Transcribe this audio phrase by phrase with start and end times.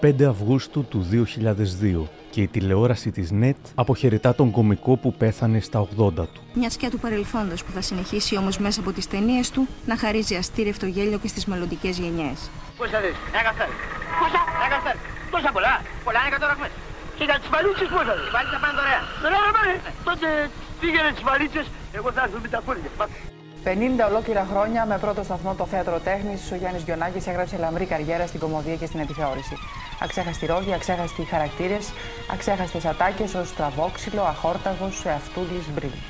[0.00, 5.88] 25 Αυγούστου του 2002 και η τηλεόραση της ΝΕΤ αποχαιρετά τον κομικό που πέθανε στα
[5.98, 6.40] 80 του.
[6.54, 10.34] Μια σκιά του παρελθόντος που θα συνεχίσει όμως μέσα από τις ταινίες του να χαρίζει
[10.34, 12.50] αστήρευτο γέλιο και στις μελλοντικές γενιές.
[12.78, 13.50] Πόσα δες, ένα
[14.20, 14.96] Πόσα, ένα
[15.30, 15.74] Τόσα πολλά,
[16.04, 16.70] πολλά είναι κατόραχμες.
[17.16, 18.28] Και για τις βαλίτσες πόσα δες.
[18.34, 19.04] Βαλίτσες πάνε δωρεάν.
[19.22, 19.74] Δωρεάν πάνε.
[20.08, 20.26] Τότε
[20.80, 21.66] πήγαινε τις βαλίτσες,
[21.98, 22.90] εγώ θα έρθω με τα πόδια.
[23.66, 23.68] 50
[24.08, 28.40] ολόκληρα χρόνια με πρώτο σταθμό το θέατρο τέχνης, ο Γιάννης Γιονάκης έγραψε λαμπρή καριέρα στην
[28.40, 29.54] κομμωδία και στην επιθεώρηση.
[30.02, 31.92] Αξέχαστη ρόγη, αξέχαστοι χαρακτήρες,
[32.32, 36.00] αξέχαστες ατάκες ω τραβόξυλο, αχόρταγος, εαυτούλη, μπρίλη.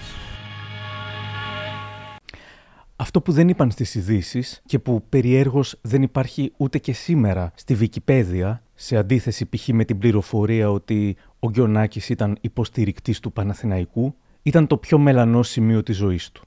[2.97, 7.75] Αυτό που δεν είπαν στις ειδήσεις και που περιέργως δεν υπάρχει ούτε και σήμερα στη
[7.75, 9.69] Βικιπέδια, σε αντίθεση π.χ.
[9.69, 15.83] με την πληροφορία ότι ο Γκιονάκης ήταν υποστηρικτής του Παναθηναϊκού, ήταν το πιο μελανό σημείο
[15.83, 16.43] της ζωής του.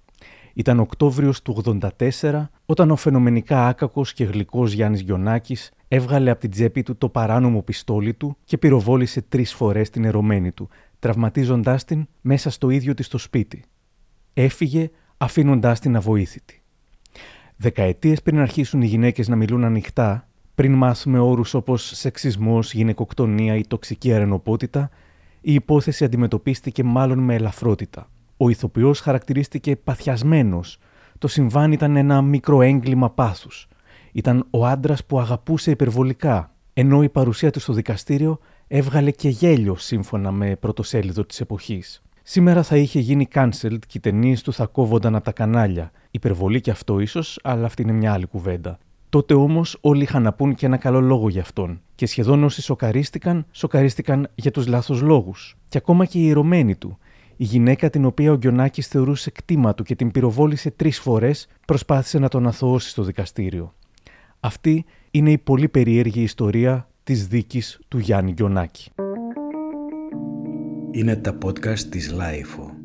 [0.53, 1.79] Ήταν Οκτώβριος του
[2.19, 7.09] 84 όταν ο φαινομενικά άκακος και γλυκός Γιάννης Γιονάκης έβγαλε από την τσέπη του το
[7.09, 12.93] παράνομο πιστόλι του και πυροβόλησε τρεις φορές την ερωμένη του, τραυματίζοντάς την μέσα στο ίδιο
[12.93, 13.63] της το σπίτι.
[14.33, 16.61] Έφυγε αφήνοντάς την αβοήθητη.
[17.55, 23.67] Δεκαετίες πριν αρχίσουν οι γυναίκες να μιλούν ανοιχτά, πριν μάθουμε όρους όπως σεξισμός, γυναικοκτονία ή
[23.67, 24.89] τοξική αρενοπότητα,
[25.41, 28.09] η υπόθεση αντιμετωπίστηκε μάλλον με ελαφρότητα.
[28.41, 30.77] Ο ηθοποιός χαρακτηρίστηκε παθιασμένος.
[31.17, 33.67] Το συμβάν ήταν ένα μικρό έγκλημα πάθους.
[34.11, 39.75] Ήταν ο άντρας που αγαπούσε υπερβολικά, ενώ η παρουσία του στο δικαστήριο έβγαλε και γέλιο
[39.75, 42.01] σύμφωνα με πρωτοσέλιδο της εποχής.
[42.23, 45.91] Σήμερα θα είχε γίνει cancelled και οι ταινίες του θα κόβονταν από τα κανάλια.
[46.11, 48.77] Υπερβολή και αυτό ίσως, αλλά αυτή είναι μια άλλη κουβέντα.
[49.09, 51.81] Τότε όμως όλοι είχαν να πούν και ένα καλό λόγο για αυτόν.
[51.95, 55.57] Και σχεδόν όσοι σοκαρίστηκαν, σοκαρίστηκαν για τους λάθος λόγους.
[55.67, 56.97] Και ακόμα και οι ιερωμένοι του,
[57.41, 62.19] η γυναίκα την οποία ο Γκιονάκης θεωρούσε κτήμα του και την πυροβόλησε τρεις φορές προσπάθησε
[62.19, 63.73] να τον αθωώσει στο δικαστήριο.
[64.39, 68.91] Αυτή είναι η πολύ περίεργη ιστορία της δίκης του Γιάννη Γκιωνάκη.
[70.91, 72.78] Είναι τα podcast της LiFO.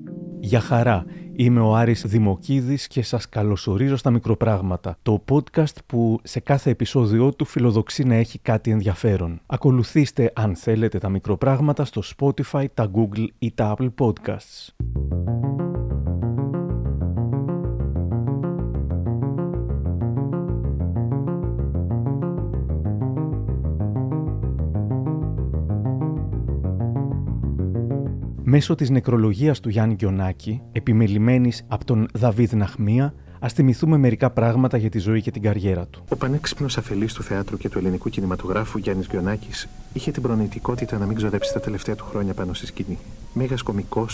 [0.44, 1.04] Γεια χαρά,
[1.36, 7.32] είμαι ο Άρης Δημοκίδης και σας καλωσορίζω στα μικροπράγματα, το podcast που σε κάθε επεισόδιό
[7.34, 9.40] του φιλοδοξεί να έχει κάτι ενδιαφέρον.
[9.46, 14.74] Ακολουθήστε αν θέλετε τα μικροπράγματα στο Spotify, τα Google ή τα Apple Podcasts.
[28.56, 34.76] Μέσω της νεκρολογίας του Γιάννη Γκιονάκη, επιμελημένης από τον Δαβίδ Ναχμία, Α θυμηθούμε μερικά πράγματα
[34.76, 36.04] για τη ζωή και την καριέρα του.
[36.08, 39.48] Ο πανέξυπνος αφελής του θεάτρου και του ελληνικού κινηματογράφου Γιάννης Γκιονάκη
[39.92, 42.98] είχε την προνοητικότητα να μην ξοδέψει τα τελευταία του χρόνια πάνω στη σκηνή.
[43.32, 44.06] Μέγας κωμικό,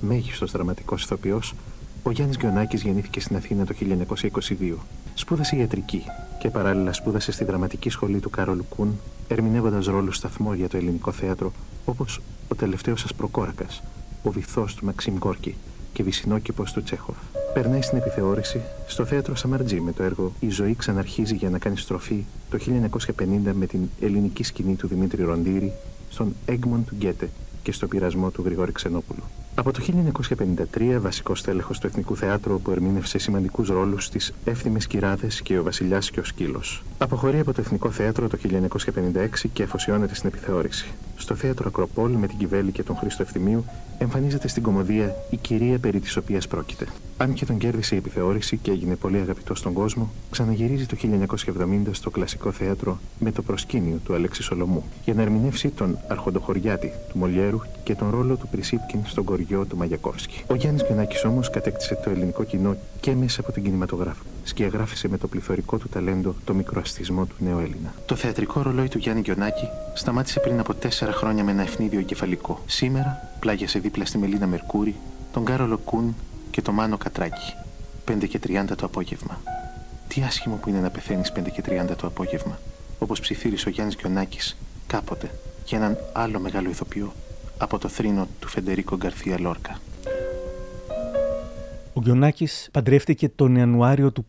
[0.00, 1.54] μέγιστος δραματικός ηθοποιός,
[2.02, 4.78] ο Γιάννης Γκιονάκη γεννήθηκε στην Αθήνα το 1922.
[5.14, 6.02] Σπούδασε ιατρική
[6.38, 11.12] και παράλληλα σπούδασε στη δραματική σχολή του Κάρολου Κούν, ερμηνεύοντας ρόλους σταθμό για το ελληνικό
[11.12, 11.52] θέατρο,
[11.84, 12.20] όπως
[12.54, 13.66] ο τελευταίος σα προκόρακα,
[14.22, 15.54] ο βυθός του Μαξίμ Γκόρκι
[15.92, 17.16] και βυσινόκηπος του Τσέχοφ.
[17.54, 21.76] Περνάει στην επιθεώρηση στο θέατρο Σαμαρτζή με το έργο Η ζωή ξαναρχίζει για να κάνει
[21.76, 22.58] στροφή το
[23.16, 25.72] 1950 με την ελληνική σκηνή του Δημήτρη Ροντήρη
[26.10, 27.30] στον Έγμον του Γκέτε
[27.62, 29.22] και στο πειρασμό του Γρηγόρη Ξενόπουλου.
[29.56, 29.80] Από το
[30.76, 35.62] 1953, βασικός τέλεχο του Εθνικού Θεάτρου, που ερμήνευσε σημαντικούς ρόλους στις Εύθυμες Κυράδες και Ο
[35.62, 36.82] Βασιλιάς και ο Σκύλος.
[36.98, 40.86] Αποχωρεί από το Εθνικό Θέατρο το 1956 και αφοσιώνεται στην επιθεώρηση.
[41.16, 43.64] Στο θέατρο Ακροπόλη με την Κυβέλη και τον Χρήστο Ευθυμίου
[43.98, 46.86] εμφανίζεται στην κομμωδία Η κυρία περί της οποίας πρόκειται.
[47.16, 50.96] Αν και τον κέρδισε η επιθεώρηση και έγινε πολύ αγαπητό στον κόσμο, ξαναγυρίζει το
[51.58, 56.92] 1970 στο κλασικό θέατρο με το προσκήνιο του Αλέξη Σολομού για να ερμηνεύσει τον Αρχοντοχωριάτη
[57.08, 60.42] του Μολιέρου και τον ρόλο του Πρισίπκιν στον κοριό του Μαγιακόφσκι.
[60.46, 64.22] Ο Γιάννης Γκενάκη όμως κατέκτησε το ελληνικό κοινό και μέσα από τον κινηματογράφο.
[64.44, 67.94] Σκιαγράφησε με το πληθωρικό του ταλέντο το μικροαστισμό του νέου Έλληνα.
[68.06, 72.62] Το θεατρικό ρολόι του Γιάννη Γκιονάκη σταμάτησε πριν από τέσσερα χρόνια με ένα ευνίδιο εγκεφαλικό.
[72.66, 74.94] Σήμερα πλάγιασε δίπλα στη Μελίνα Μερκούρη,
[75.32, 76.14] τον Κάρολο Κούν
[76.54, 77.54] και τον Μάνο Κατράκη.
[78.10, 79.40] 5 και 30 το απόγευμα.
[80.08, 82.58] Τι άσχημο που είναι να πεθαίνεις 5 και 30 το απόγευμα,
[82.98, 84.38] όπως ψιθύρισε ο Γιάννης Γκιονάκη
[84.86, 85.30] κάποτε
[85.64, 87.12] για έναν άλλο μεγάλο ηθοποιό
[87.58, 89.78] από το θρήνο του Φεντερίκο Γκαρθία Λόρκα.
[91.92, 94.24] Ο Γκιονάκη παντρεύτηκε τον Ιανουάριο του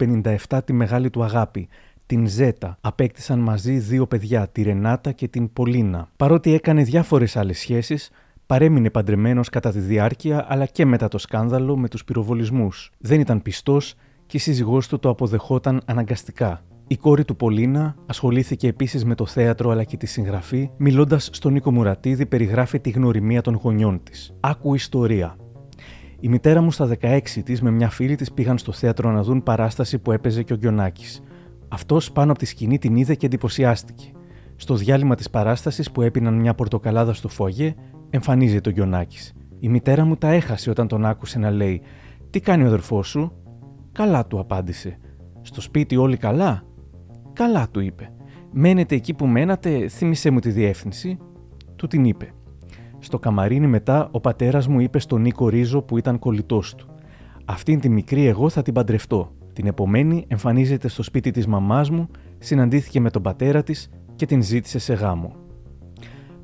[0.49, 1.67] 57 τη μεγάλη του αγάπη,
[2.05, 2.77] την Ζέτα.
[2.81, 6.09] Απέκτησαν μαζί δύο παιδιά, τη Ρενάτα και την Πολίνα.
[6.17, 8.09] Παρότι έκανε διάφορες άλλες σχέσεις,
[8.45, 12.91] παρέμεινε παντρεμένος κατά τη διάρκεια αλλά και μετά το σκάνδαλο με τους πυροβολισμούς.
[12.97, 13.95] Δεν ήταν πιστός
[14.25, 16.61] και η σύζυγός του το αποδεχόταν αναγκαστικά.
[16.87, 21.53] Η κόρη του Πολίνα ασχολήθηκε επίσης με το θέατρο αλλά και τη συγγραφή, μιλώντας στον
[21.53, 24.35] Νίκο Μουρατίδη, περιγράφει τη γνωριμία των γονιών της.
[24.39, 25.35] Άκου ιστορία.
[26.19, 29.43] Η μητέρα μου στα 16 της με μια φίλη της πήγαν στο θέατρο να δουν
[29.43, 31.21] παράσταση που έπαιζε και ο Γκιονάκης.
[31.67, 34.11] Αυτός πάνω από τη σκηνή την είδε και εντυπωσιάστηκε.
[34.55, 37.75] Στο διάλειμμα της παράστασης που έπιναν μια πορτοκαλάδα στο φωγέ,
[38.15, 39.17] εμφανίζεται ο Γκιονάκη.
[39.59, 41.81] Η μητέρα μου τα έχασε όταν τον άκουσε να λέει:
[42.29, 43.31] Τι κάνει ο αδερφός σου,
[43.91, 44.97] Καλά του απάντησε.
[45.41, 46.63] Στο σπίτι όλοι καλά;
[47.33, 48.11] Καλά του είπε.
[48.51, 51.17] Μένετε εκεί που μένατε, θύμισέ μου τη διεύθυνση;
[51.75, 52.33] Του την είπε.
[52.99, 56.87] Στο καμαρίνι μετά ο πατέρας μου είπε στον Νίκο Ρίζο που ήταν κολλητός του.
[57.45, 59.31] Αυτήν τη μικρή εγώ θα την παντρευτώ.
[59.53, 62.07] Την επομένη εμφανίζεται στο σπίτι της μαμάς μου,
[62.37, 65.44] συναντήθηκε με τον πατέρα της και την ζήτησε σε γάμο.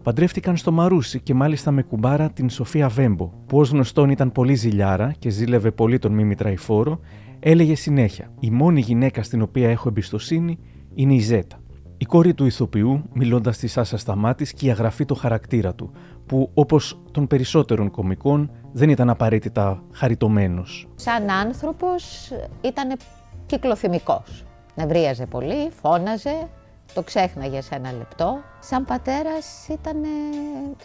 [0.04, 4.56] Παντρεύτηκαν στο Μαρούσι και μάλιστα με κουμπάρα την Σοφία Βέμπο, που ως γνωστόν ήταν πολύ
[4.56, 7.00] ζηλιάρα και ζήλευε πολύ τον Μίμη Τραϊφόρο,
[7.40, 10.60] έλεγε συνέχεια: Η μόνη γυναίκα στην οποία έχω εμπιστοσύνη
[10.94, 11.60] είναι η Ζέτα.
[11.98, 15.92] Η κόρη του ηθοποιού, μιλώντας της Σάσα Σταμάτης και η αγραφή το χαρακτήρα του,
[16.26, 20.88] που όπως των περισσότερων κομικών δεν ήταν απαραίτητα χαριτωμένος.
[20.96, 22.32] Σαν άνθρωπος
[22.62, 22.98] ήταν
[23.46, 24.44] κυκλοθυμικός.
[24.76, 26.50] Νευρίαζε πολύ, φώναζε,
[26.94, 28.40] το ξέχναγε σε ένα λεπτό.
[28.60, 30.04] Σαν πατέρας ήταν,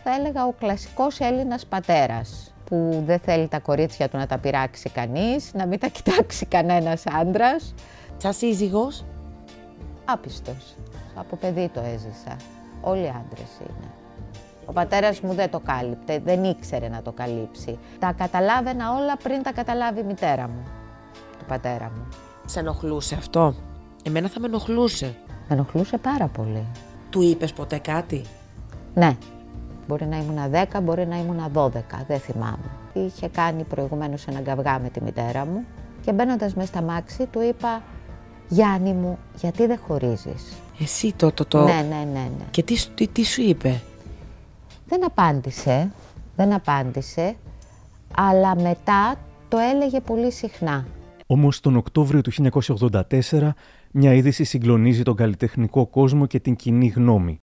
[0.03, 4.91] θα έλεγα, ο κλασικός Έλληνας πατέρας που δεν θέλει τα κορίτσια του να τα πειράξει
[4.91, 7.75] κανείς, να μην τα κοιτάξει κανένας άντρας.
[8.17, 9.05] Σαν σύζυγος;
[10.05, 10.76] Άπιστος.
[11.14, 12.37] Από παιδί το έζησα.
[12.81, 13.91] Όλοι άντρες είναι.
[14.67, 17.79] Ο πατέρας μου δεν το κάλυπτε, δεν ήξερε να το καλύψει.
[17.99, 20.67] Τα καταλάβαινα όλα πριν τα καταλάβει η μητέρα μου,
[21.38, 22.09] του πατέρα μου.
[22.47, 23.55] Σε ενοχλούσε αυτό;
[24.02, 25.14] Εμένα θα με ενοχλούσε.
[25.49, 26.67] Με ενοχλούσε πάρα πολύ.
[27.11, 28.23] Του είπες ποτέ κάτι;
[28.95, 29.17] Ναι.
[29.89, 30.39] Μπορεί να ήμουν
[30.77, 31.71] 10, μπορεί να ήμουν 12,
[32.07, 32.71] δεν θυμάμαι.
[32.93, 35.65] Είχε κάνει προηγουμένως ένα καυγά με τη μητέρα μου
[36.05, 37.83] και μπαίνοντας μέσα στα μάξι του είπα
[38.49, 41.65] «Γιάννη μου, γιατί δεν χωρίζεις» Εσύ το το το...
[41.65, 42.45] Ναι, ναι, ναι, ναι.
[42.51, 43.81] Και τι, τι, τι σου είπε;
[44.89, 45.91] Δεν απάντησε,
[46.37, 47.37] δεν απάντησε,
[48.17, 49.15] αλλά μετά
[49.49, 50.87] το έλεγε πολύ συχνά.
[51.27, 53.49] Όμως τον Οκτώβριο του 1984
[53.99, 57.41] μια είδηση συγκλονίζει τον καλλιτεχνικό κόσμο και την κοινή γνώμη.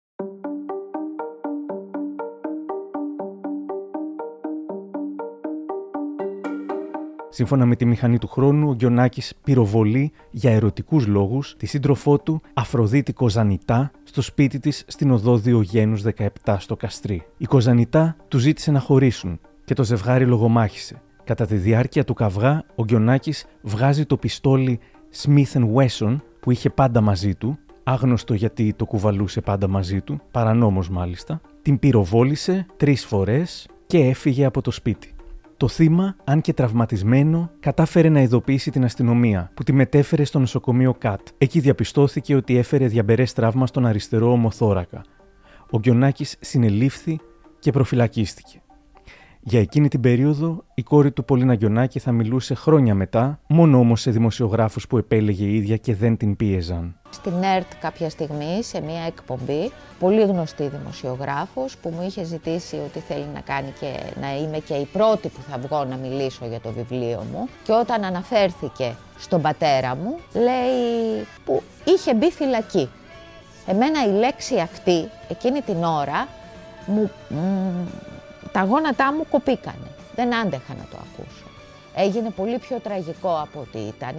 [7.29, 12.41] Σύμφωνα με τη μηχανή του χρόνου, ο Γκιονάκη πυροβολεί για ερωτικούς λόγους τη σύντροφό του
[12.55, 16.03] Αφροδίτη Κοζανιτά στο σπίτι της στην οδό Διογένους
[16.45, 17.23] 17 στο Καστρί.
[17.37, 21.03] Η Κοζανιτά τους ζήτησε να χωρίσουν και το ζευγάρι λογομάχησε.
[21.25, 24.81] Κατά τη διάρκεια του καυγά, ο Γκιονάκη βγάζει το πιστόλι
[25.23, 26.17] Smith Wesson
[26.49, 31.79] που είχε πάντα μαζί του, άγνωστο γιατί το κουβαλούσε πάντα μαζί του, παρανόμος μάλιστα, την
[31.79, 35.15] πυροβόλησε τρεις φορές και έφυγε από το σπίτι.
[35.57, 40.95] Το θύμα, αν και τραυματισμένο, κατάφερε να ειδοποιήσει την αστυνομία, που τη μετέφερε στο νοσοκομείο
[40.95, 41.21] ΚΑΤ.
[41.39, 45.03] Εκεί διαπιστώθηκε ότι έφερε διαμπερές τραύμα στον αριστερό ομοθώρακα.
[45.71, 47.21] Ο Γκιονάκης συνελήφθη
[47.59, 48.63] και προφυλακίστηκε.
[49.41, 54.01] Για εκείνη την περίοδο, η κόρη του Πολίνα Γιονάκη θα μιλούσε χρόνια μετά, μόνο όμως
[54.01, 56.97] σε δημοσιογράφους που επέλεγε η ίδια και δεν την πίεζαν.
[57.11, 62.99] Στην ΕΡΤ κάποια στιγμή, σε μια εκπομπή, πολύ γνωστή δημοσιογράφος που μου είχε ζητήσει ότι
[62.99, 66.61] θέλει να κάνει και να είμαι και η πρώτη που θα βγω να μιλήσω για
[66.61, 72.89] το βιβλίο μου και όταν αναφέρθηκε στον πατέρα μου, λέει που είχε μπει φυλακή.
[73.67, 76.29] Εμένα η λέξη αυτή, εκείνη την ώρα,
[76.87, 77.11] μου,
[78.53, 79.91] τα γόνατά μου κοπήκανε.
[80.15, 81.45] Δεν άντεχα να το ακούσω.
[81.95, 84.17] Έγινε πολύ πιο τραγικό από ό,τι ήταν.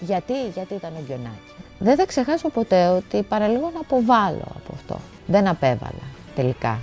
[0.00, 1.54] Γιατί, γιατί ήταν ο Γκιονάκη.
[1.78, 5.00] Δεν θα ξεχάσω ποτέ ότι παραλίγο να αποβάλω από αυτό.
[5.26, 6.78] Δεν απέβαλα τελικά.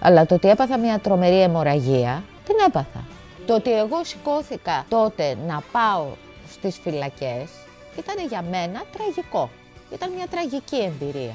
[0.00, 3.04] Αλλά το ότι έπαθα μια τρομερή αιμορραγία, την έπαθα.
[3.46, 6.06] Το ότι εγώ σηκώθηκα τότε να πάω
[6.50, 7.50] στις φυλακές
[7.98, 9.50] ήταν για μένα τραγικό.
[9.92, 11.34] Ήταν μια τραγική εμπειρία.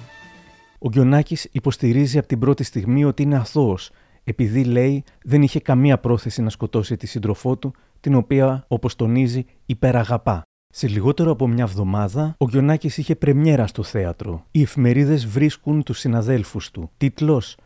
[0.79, 3.91] Ο Γκιονάκης υποστηρίζει από την πρώτη στιγμή ότι είναι αθώος
[4.29, 9.45] επειδή λέει δεν είχε καμία πρόθεση να σκοτώσει τη σύντροφό του, την οποία, όπως τονίζει,
[9.65, 10.41] υπεραγαπά.
[10.67, 14.45] Σε λιγότερο από μια εβδομάδα, ο Γιονάκης είχε πρεμιέρα στο θέατρο.
[14.51, 16.89] Οι εφημερίδες βρίσκουν τους συναδέλφους του.
[16.97, 17.57] Τίτλος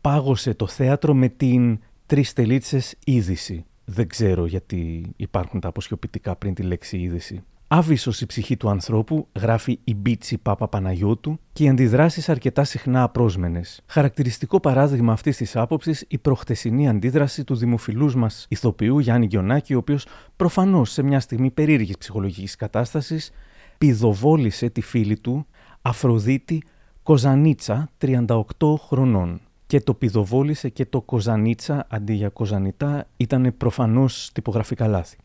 [0.00, 3.64] «Πάγωσε το θέατρο με την τρεις τελίτσες είδηση».
[3.84, 7.42] Δεν ξέρω γιατί υπάρχουν τα αποσιοποιητικά πριν τη λέξη είδηση.
[7.68, 13.02] Άβυσος η ψυχή του ανθρώπου, γράφει η Μπίτσι Πάπα Παναγιώτου, και οι αντιδράσεις αρκετά συχνά
[13.02, 13.82] απρόσμενες.
[13.86, 19.78] Χαρακτηριστικό παράδειγμα αυτής της άποψης η προχτεσινή αντίδραση του δημοφιλούς μας ηθοποιού Γιάννη Γιονάκη, ο
[19.78, 20.06] οποίος
[20.36, 23.30] προφανώς σε μια στιγμή περίεργης ψυχολογικής κατάστασης
[23.78, 25.46] πηδοβόλησε τη φίλη του
[25.82, 26.62] Αφροδίτη
[27.02, 29.40] Κοζανίτσα, 38 χρονών.
[29.66, 35.16] Και το πηδοβόλησε και το Κοζανίτσα αντί για Κοζανιτά ήταν προφανώς τυπογραφικά λάθη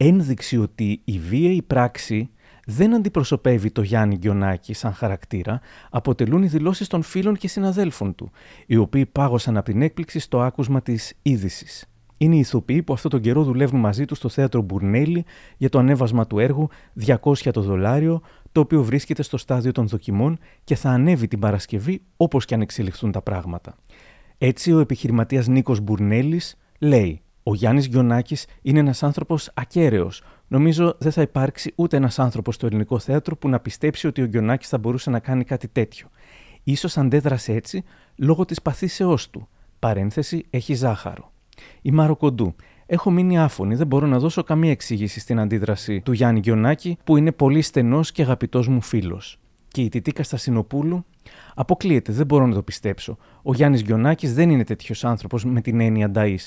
[0.00, 2.30] ένδειξη ότι η βίαιη πράξη
[2.66, 8.30] δεν αντιπροσωπεύει το Γιάννη Γκιονάκη σαν χαρακτήρα, αποτελούν οι δηλώσεις των φίλων και συναδέλφων του,
[8.66, 11.86] οι οποίοι πάγωσαν από την έκπληξη στο άκουσμα της είδησης.
[12.18, 15.24] είναι οι ηθοποιοί που αυτόν τον καιρό δουλεύουν μαζί τους στο θέατρο Μπουρνέλη
[15.56, 16.68] για το ανέβασμα του έργου
[17.06, 18.20] 200 το δολάριο,
[18.52, 22.60] το οποίο βρίσκεται στο στάδιο των δοκιμών και θα ανέβει την Παρασκευή όπως και αν
[22.60, 23.76] εξελιχθούν τα πράγματα.
[24.38, 30.22] Έτσι, ο επιχειρηματίας Νίκος Μπουρνέλης λέει: Ο Γιάννης Γιονάκης είναι ένας άνθρωπος ακέραιος.
[30.48, 34.24] Νομίζω δεν θα υπάρξει ούτε ένας άνθρωπος στο ελληνικό θέατρο που να πιστέψει ότι ο
[34.24, 36.08] Γιονάκης θα μπορούσε να κάνει κάτι τέτοιο.
[36.64, 37.84] Ίσως αντέδρασε έτσι
[38.16, 39.48] λόγω της παθήσεώς του.
[39.78, 41.32] Παρένθεση έχει ζάχαρο.
[41.82, 42.54] Η Μαροκοντού.
[42.86, 47.16] Έχω μείνει άφωνη, δεν μπορώ να δώσω καμία εξήγηση στην αντίδραση του Γιάννη Γιονάκη, που
[47.16, 49.38] είναι πολύ στενός και αγαπητός μου φίλος.
[49.68, 51.04] Και η Τιτίκα Στασινοπούλου.
[51.54, 53.16] Αποκλείεται, δεν μπορώ να το πιστέψω.
[53.42, 56.38] Ο Γιάννης Γιονάκης δεν είναι τέτοιος άνθρωπος με την έννοια Νταή.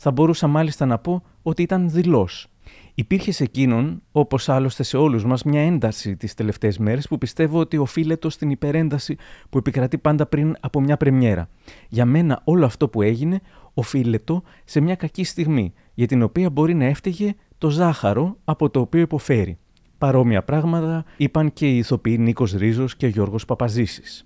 [0.00, 2.46] Θα μπορούσα μάλιστα να πω ότι ήταν δηλός.
[2.94, 7.58] Υπήρχε σε εκείνον, όπως άλλωστε σε όλους μας, μια ένταση τις τελευταίες μέρες που πιστεύω
[7.58, 9.16] ότι οφείλεται στην υπερένταση
[9.50, 11.48] που επικρατεί πάντα πριν από μια πρεμιέρα.
[11.88, 13.40] Για μένα, όλο αυτό που έγινε
[13.74, 18.80] οφείλεται σε μια κακή στιγμή, για την οποία μπορεί να έφταιγε το ζάχαρο από το
[18.80, 19.58] οποίο υποφέρει.
[19.98, 24.24] Παρόμοια πράγματα είπαν και οι ηθοποιοί Νίκος Ρίζος και Γιώργος Παπαζήσης.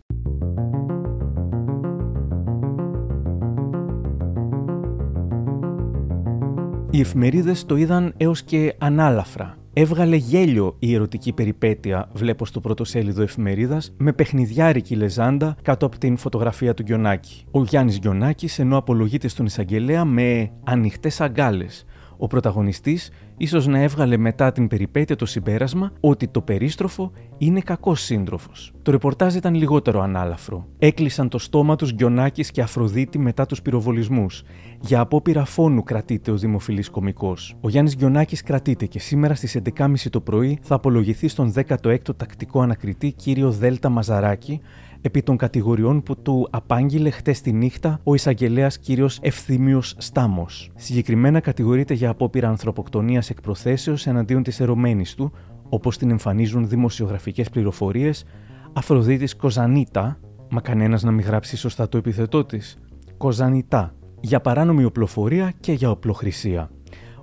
[6.95, 9.57] Οι εφημερίδες το είδαν έως και ανάλαφρα.
[9.73, 16.17] Έβγαλε γέλιο η ερωτική περιπέτεια, βλέπω στο πρωτοσέλιδο εφημερίδας, με παιχνιδιάρικη λεζάντα κάτω από την
[16.17, 17.45] φωτογραφία του Γκιονάκη.
[17.51, 21.85] Ο Γιάννης Γκιονάκη ενώ απολογείται στον εισαγγελέα με ανοιχτές αγκάλες.
[22.17, 23.11] Ο πρωταγωνιστής
[23.43, 28.73] ίσως να έβγαλε μετά την περιπέτεια το συμπέρασμα ότι το περίστροφο είναι κακός σύντροφος.
[28.83, 30.67] Το ρεπορτάζ ήταν λιγότερο ανάλαφρο.
[30.79, 34.43] Έκλεισαν το στόμα τους Γκιονάκης και Αφροδίτη μετά τους πυροβολισμούς.
[34.81, 37.57] Για απόπειρα φόνου κρατείται ο δημοφιλής κομικός.
[37.61, 42.61] Ο Γιάννης Γκιονάκης κρατείται και σήμερα στις 11.30 το πρωί θα απολογηθεί στον 16ο τακτικό
[42.61, 44.61] ανακριτή κύριο Δέλτα Μαζαράκη
[45.03, 50.71] επί των κατηγοριών που του απάγγειλε χτες τη νύχτα ο εισαγγελέας κύριος Ευθύμιος Στάμος.
[50.75, 55.33] Συγκεκριμένα κατηγορείται για απόπειρα ανθρωποκτονίας εκ προθέσεω εναντίον της ερωμένης του,
[55.69, 58.25] όπως την εμφανίζουν δημοσιογραφικές πληροφορίες,
[58.73, 60.19] Αφροδίτης Κοζανίτα,
[60.51, 62.79] μα κανένας να μην γράψει σωστά το επιθετό της,
[63.17, 66.71] Κοζανιτά, για παράνομη οπλοφορία και για οπλοχρησία.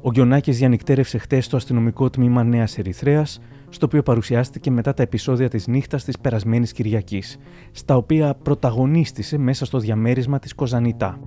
[0.01, 5.49] Ο Γκιονάκη διανυκτέρευσε χτες στο αστυνομικό τμήμα Νέας Ερυθρέας, στο οποίο παρουσιάστηκε μετά τα επεισόδια
[5.49, 7.38] της νύχτας της περασμένης Κυριακής,
[7.71, 11.19] στα οποία πρωταγωνίστησε μέσα στο διαμέρισμα της Κοζανιτά.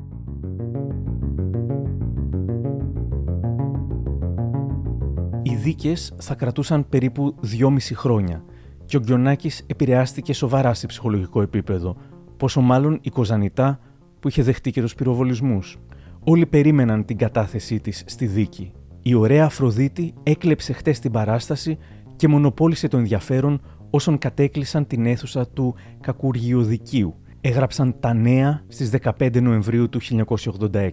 [5.42, 8.44] Οι δίκες θα κρατούσαν περίπου δυόμιση χρόνια
[8.84, 11.96] και ο Γκιονάκης επηρεάστηκε σοβαρά σε ψυχολογικό επίπεδο,
[12.36, 13.80] πόσο μάλλον η Κοζανιτά
[14.20, 15.78] που είχε δεχτεί και τους πυροβολισμούς.
[16.24, 18.72] Όλοι περίμεναν την κατάθεσή της στη δίκη.
[19.02, 21.78] Η ωραία Αφροδίτη έκλεψε χτες την παράσταση
[22.22, 23.60] και μονοπόλησε το ενδιαφέρον
[23.90, 27.14] όσων κατέκλυσαν την αίθουσα του Κακουργιοδικίου.
[27.40, 30.90] Έγραψαν τα νέα στις 15 Νοεμβρίου του 1986.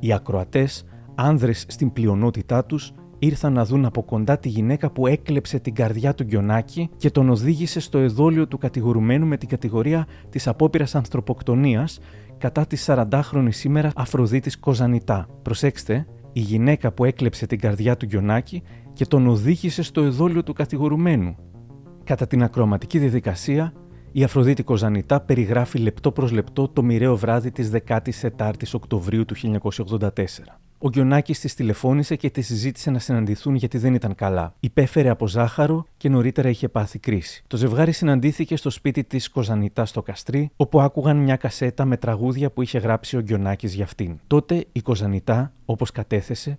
[0.00, 5.58] Οι ακροατές, άνδρες στην πλειονότητά τους, ήρθαν να δουν από κοντά τη γυναίκα που έκλεψε
[5.58, 10.46] την καρδιά του Γκιονάκη και τον οδήγησε στο εδόλιο του κατηγορουμένου με την κατηγορία της
[10.46, 11.98] απόπειρας ανθρωποκτονίας
[12.38, 15.28] κατά της 40χρονη σήμερα Αφροδίτης Κοζανιτά.
[15.42, 18.62] Προσέξτε, η γυναίκα που έκλεψε την καρδιά του Γκιονάκη
[18.96, 21.36] και τον οδήγησε στο εδόλιο του κατηγορουμένου.
[22.04, 23.72] Κατά την ακροαματική διαδικασία,
[24.12, 30.10] η Αφροδίτη Κοζανιτά περιγράφει λεπτό προς λεπτό το μοιραίο βράδυ της 14ης Οκτωβρίου του 1984.
[30.78, 34.54] Ο Γκιονάκης της τηλεφώνησε και της συζήτησε να συναντηθούν γιατί δεν ήταν καλά.
[34.60, 37.44] Υπέφερε από ζάχαρο και νωρίτερα είχε πάθει κρίση.
[37.46, 42.50] Το ζευγάρι συναντήθηκε στο σπίτι της Κοζανιτά στο Καστρί, όπου άκουγαν μια κασέτα με τραγούδια
[42.50, 44.18] που είχε γράψει ο Γκιονάκης για αυτήν.
[44.26, 46.58] Τότε η Κοζανιτά, όπως κατέθεσε,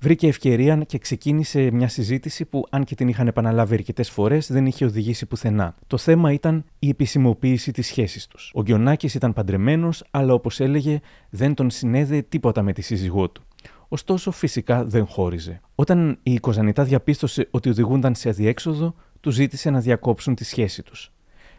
[0.00, 4.66] βρήκε ευκαιρία και ξεκίνησε μια συζήτηση που, αν και την είχαν επαναλάβει αρκετές φορές, δεν
[4.66, 5.74] είχε οδηγήσει πουθενά.
[5.86, 8.50] Το θέμα ήταν η επισημοποίηση της σχέσης τους.
[8.54, 13.42] Ο Γκιονάκης ήταν παντρεμένος, αλλά όπως έλεγε, δεν τον συνέδεε τίποτα με τη σύζυγό του.
[13.88, 15.60] Ωστόσο, φυσικά δεν χώριζε.
[15.74, 21.12] Όταν η Κοζανιτά διαπίστωσε ότι οδηγούνταν σε αδιέξοδο, τους ζήτησε να διακόψουν τη σχέση τους.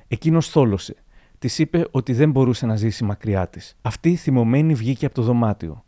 [0.08, 0.96] Εκείνος θόλωσε.
[1.40, 3.78] Της είπε ότι δεν μπορούσε να ζήσει μακριά της.
[3.82, 5.84] Αυτή θυμωμένη βγήκε από το δωμάτιο.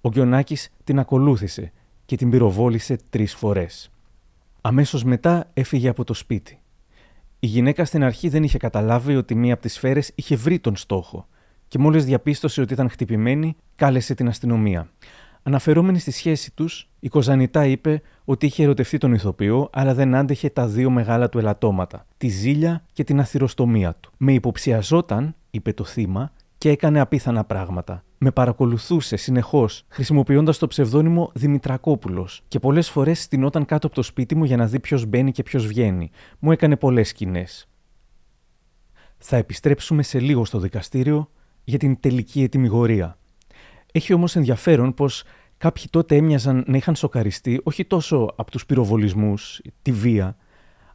[0.00, 1.72] Ο Γκιονάκης την ακολούθησε
[2.08, 3.90] και την πυροβόλησε τρεις φορές.
[4.60, 6.58] Αμέσως μετά έφυγε από το σπίτι.
[7.38, 10.76] Η γυναίκα στην αρχή δεν είχε καταλάβει ότι μία από τις σφαίρες είχε βρει τον
[10.76, 11.26] στόχο
[11.68, 14.90] και μόλις διαπίστωσε ότι ήταν χτυπημένη, κάλεσε την αστυνομία.
[15.42, 20.50] Αναφερόμενη στη σχέση τους, η Κοζανιτά είπε ότι είχε ερωτευτεί τον ηθοποιό, αλλά δεν άντεχε
[20.50, 24.12] τα δύο μεγάλα του ελαττώματα, τη ζήλια και την αθυροστομία του.
[24.16, 28.04] Με υποψιαζόταν, είπε το θύμα, και έκανε απίθανα πράγματα.
[28.18, 34.34] Με παρακολουθούσε συνεχώς, χρησιμοποιώντας το ψευδόνυμο Δημητρακόπουλος, και πολλές φορές στυνόταν κάτω από το σπίτι
[34.34, 36.10] μου για να δει ποιος μπαίνει και ποιος βγαίνει.
[36.38, 37.68] Μου έκανε πολλές σκηνές.
[39.18, 41.30] Θα επιστρέψουμε σε λίγο στο δικαστήριο
[41.64, 43.18] για την τελική ετοιμιγορία.
[43.92, 45.24] Έχει όμως ενδιαφέρον πως
[45.58, 50.36] Κάποιοι τότε έμοιαζαν να είχαν σοκαριστεί όχι τόσο από τους πυροβολισμούς, τη βία,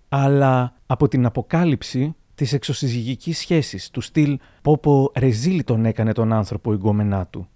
[0.10, 6.73] αλλά από την αποκάλυψη της εξωσυζυγικής σχέσης, του στυλ «Πόπο ρεζίλη τον έκανε τον άνθρωπο
[6.73, 7.47] η γκόμενά του».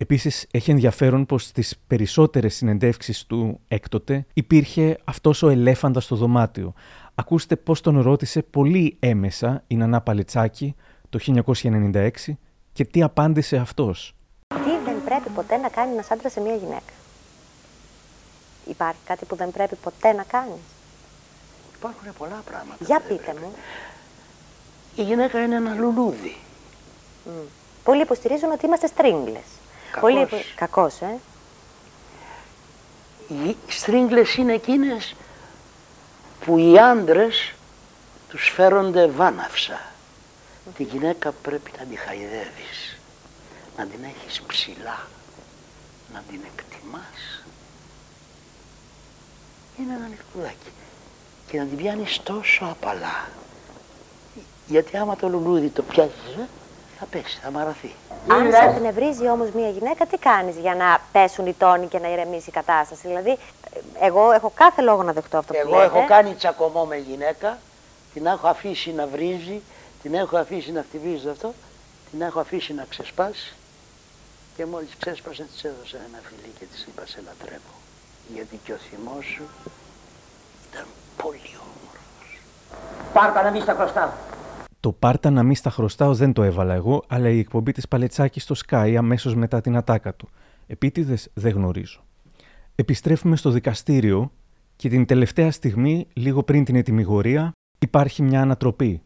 [0.00, 6.72] Επίσης, έχει ενδιαφέρον πως στις περισσότερες συνεντεύξεις του έκτοτε υπήρχε αυτός ο ελέφαντας στο δωμάτιο.
[7.14, 10.74] Ακούστε πώς τον ρώτησε πολύ έμεσα η Νανά Παλιτσάκη
[11.08, 12.10] το 1996
[12.72, 14.14] και τι απάντησε αυτός.
[14.46, 16.92] Τι δεν πρέπει ποτέ να κάνει ένας άντρας σε μια γυναίκα;
[18.68, 20.60] Υπάρχει κάτι που δεν πρέπει ποτέ να κάνεις;
[21.78, 22.84] Υπάρχουν πολλά πράγματα.
[22.84, 23.52] Για πείτε μου.
[24.98, 26.36] Η γυναίκα είναι ένα λουλούδι.
[27.24, 27.30] Μμ.
[27.84, 29.42] Πολλοί υποστηρίζουν ότι είμαστε στρίγγλες.
[29.90, 30.00] Κακός.
[30.00, 30.20] Πολλοί...
[30.22, 31.18] υπο- Κακός, ε.
[33.28, 35.14] Οι στρίγγλες είναι εκείνες
[36.44, 37.52] που οι άντρες
[38.28, 39.80] τους φέρονται βάναυσα.
[40.76, 42.98] Τη γυναίκα πρέπει να τη χαϊδεύεις,
[43.76, 45.06] να την έχεις ψηλά,
[46.12, 47.44] να την εκτιμάς.
[49.78, 50.72] Είναι ένα λιχουδάκι
[51.50, 53.28] και να την πιάνεις τόσο απαλά.
[54.68, 56.48] Γιατί άμα το λουλούδι το πιάσεις, ε,
[56.98, 57.94] θα πέσει, θα μαραθεί.
[58.28, 62.08] Αν σε εκνευρίζει όμως μια γυναίκα, τι κάνεις για να πέσουν οι τόνοι και να
[62.12, 63.36] ηρεμήσει η κατάσταση; Δηλαδή, ε,
[64.06, 65.84] εγώ έχω κάθε λόγο να δεχτώ αυτό που Εγώ λέτε.
[65.84, 67.58] έχω κάνει τσακωμό με γυναίκα,
[68.14, 69.62] την έχω αφήσει να βρίζει,
[70.02, 71.54] την έχω αφήσει να χτυπήσει το αυτό,
[72.10, 73.54] την έχω αφήσει να ξεσπάσει
[74.56, 77.74] και μόλις ξέσπασε της έδωσα ένα φιλί και της είπα σε λατρεύω.
[78.34, 79.42] Γιατί και ο θυμός σου
[80.72, 80.86] ήταν
[81.22, 82.40] πολύ όμορφος.
[83.12, 84.16] Πάρτα να μπεις στα χρωστά.
[84.80, 88.42] Το πάρτα να μη στα χρωστάω δεν το έβαλα εγώ, αλλά η εκπομπή της Παλετσάκης
[88.42, 90.28] στο Sky αμέσως μετά την ατάκα του.
[90.66, 92.00] Επίτηδες δεν γνωρίζω.
[92.74, 94.32] Επιστρέφουμε στο δικαστήριο
[94.76, 99.02] και την τελευταία στιγμή, λίγο πριν την ετοιμιγορία, υπάρχει μια ανατροπή.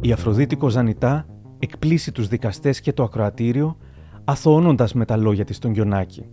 [0.00, 1.26] Η Αφροδίτη Κοζανιτά
[1.58, 3.76] εκπλήσει τους δικαστές και το ακροατήριο,
[4.24, 6.26] αθωώνοντας με τα λόγια της τον Γιονάκη.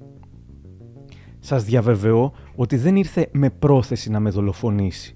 [1.44, 5.16] Σας διαβεβαιώ ότι δεν ήρθε με πρόθεση να με δολοφονήσει.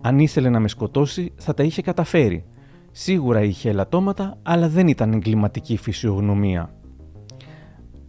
[0.00, 2.44] Αν ήθελε να με σκοτώσει, θα τα είχε καταφέρει.
[2.90, 6.74] Σίγουρα είχε ελαττώματα, αλλά δεν ήταν εγκληματική φυσιογνωμία.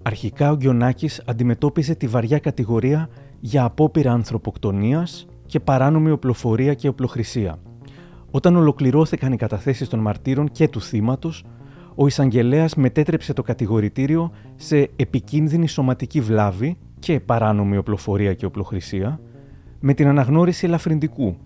[0.01, 3.09] Αρχικά ο Γκιονάκης αντιμετώπιζε τη βαριά κατηγορία
[3.39, 7.59] για απόπειρα ανθρωποκτονίας και παράνομη οπλοφορία και οπλοχρησία.
[8.31, 11.45] Όταν ολοκληρώθηκαν οι καταθέσεις των μαρτύρων και του θύματος,
[11.95, 19.19] ο εισαγγελέας μετέτρεψε το κατηγορητήριο σε επικίνδυνη σωματική βλάβη και παράνομη οπλοφορία και οπλοχρησία,
[19.79, 21.37] με την αναγνώριση ελαφρυντικού,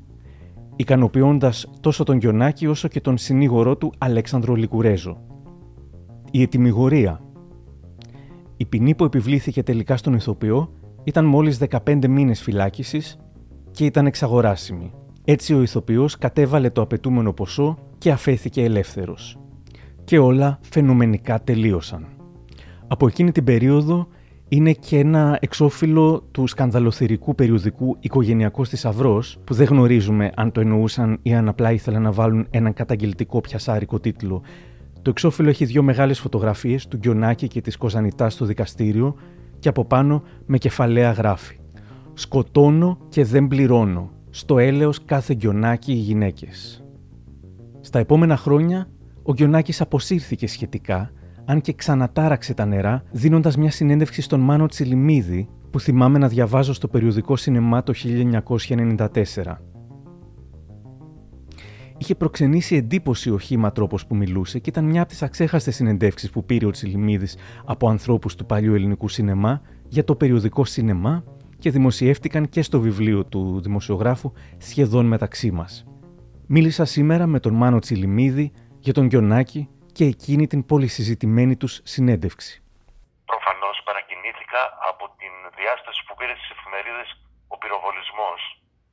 [0.75, 5.21] ικανοποιώντας τόσο τον Γιονάκη όσο και τον συνήγορό του Αλέξανδρο Λικουρέζο.
[6.31, 7.21] Η ετοιμιγορία.
[8.57, 13.17] Η ποινή που επιβλήθηκε τελικά στον ηθοποιό ήταν μόλις 15 μήνες φυλάκισης
[13.71, 14.91] και ήταν εξαγοράσιμη.
[15.25, 19.37] Έτσι ο ηθοποιός κατέβαλε το απαιτούμενο ποσό και αφέθηκε ελεύθερος.
[20.03, 22.07] Και όλα φαινομενικά τελείωσαν.
[22.87, 24.07] Από εκείνη την περίοδο
[24.55, 31.19] είναι και ένα εξώφυλλο του σκανδαλοθυρικού περιοδικού Οικογενειακό θησαυρό, που δεν γνωρίζουμε αν το εννοούσαν
[31.21, 34.41] ή αν απλά ήθελαν να βάλουν έναν καταγγελτικό πιασάρικο τίτλο.
[35.01, 39.15] Το εξώφυλλο έχει δύο μεγάλες φωτογραφίες του Γκιονάκη και της Κοζανιτάς στο δικαστήριο
[39.59, 41.59] και από πάνω με κεφαλαία γράφει
[42.13, 44.11] «Σκοτώνω και δεν πληρώνω.
[44.29, 46.83] Στο έλεος κάθε Γκιονάκη οι γυναίκες».
[47.81, 48.89] Στα επόμενα χρόνια,
[49.23, 51.11] ο Γκιονάκης αποσύρθηκε σχετικά
[51.45, 56.73] αν και ξανατάραξε τα νερά, δίνοντας μια συνέντευξη στον Μάνο Τσιλιμίδη, που θυμάμαι να διαβάζω
[56.73, 59.08] στο περιοδικό σινεμά το 1994.
[61.97, 66.29] Είχε προξενήσει εντύπωση ο χήμα τρόπος που μιλούσε και ήταν μια από τις αξέχαστες συνεντεύξεις
[66.29, 71.23] που πήρε ο Τσιλιμίδης από ανθρώπους του παλιού ελληνικού σινεμά για το περιοδικό σινεμά
[71.58, 75.86] και δημοσιεύτηκαν και στο βιβλίο του δημοσιογράφου σχεδόν μεταξύ μας.
[76.47, 82.53] Μίλησα σήμερα με τον Μάνο Τσιλιμίδη για τον Γκιονάκη και εκείνη την πολυσυζητημένη τους συνέντευξη.
[83.31, 87.10] Προφανώς παρακινήθηκα από την διάσταση που πήρε στις εφημερίδες
[87.53, 88.39] ο πυροβολισμός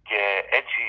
[0.09, 0.21] και
[0.61, 0.83] έτσι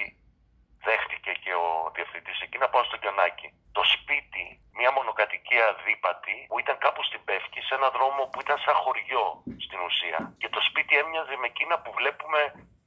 [0.88, 3.50] δέχτηκε και ο διευθυντής εκεί να πάω στο Γκιονάκι.
[3.78, 4.46] Το σπίτι,
[4.80, 9.26] μια μονοκατοικία δίπατη που ήταν κάπου στην Πεύκη σε ένα δρόμο που ήταν σαν χωριό
[9.66, 10.20] στην ουσία.
[10.42, 12.42] Και το σπίτι έμοιαζε με εκείνα που βλέπουμε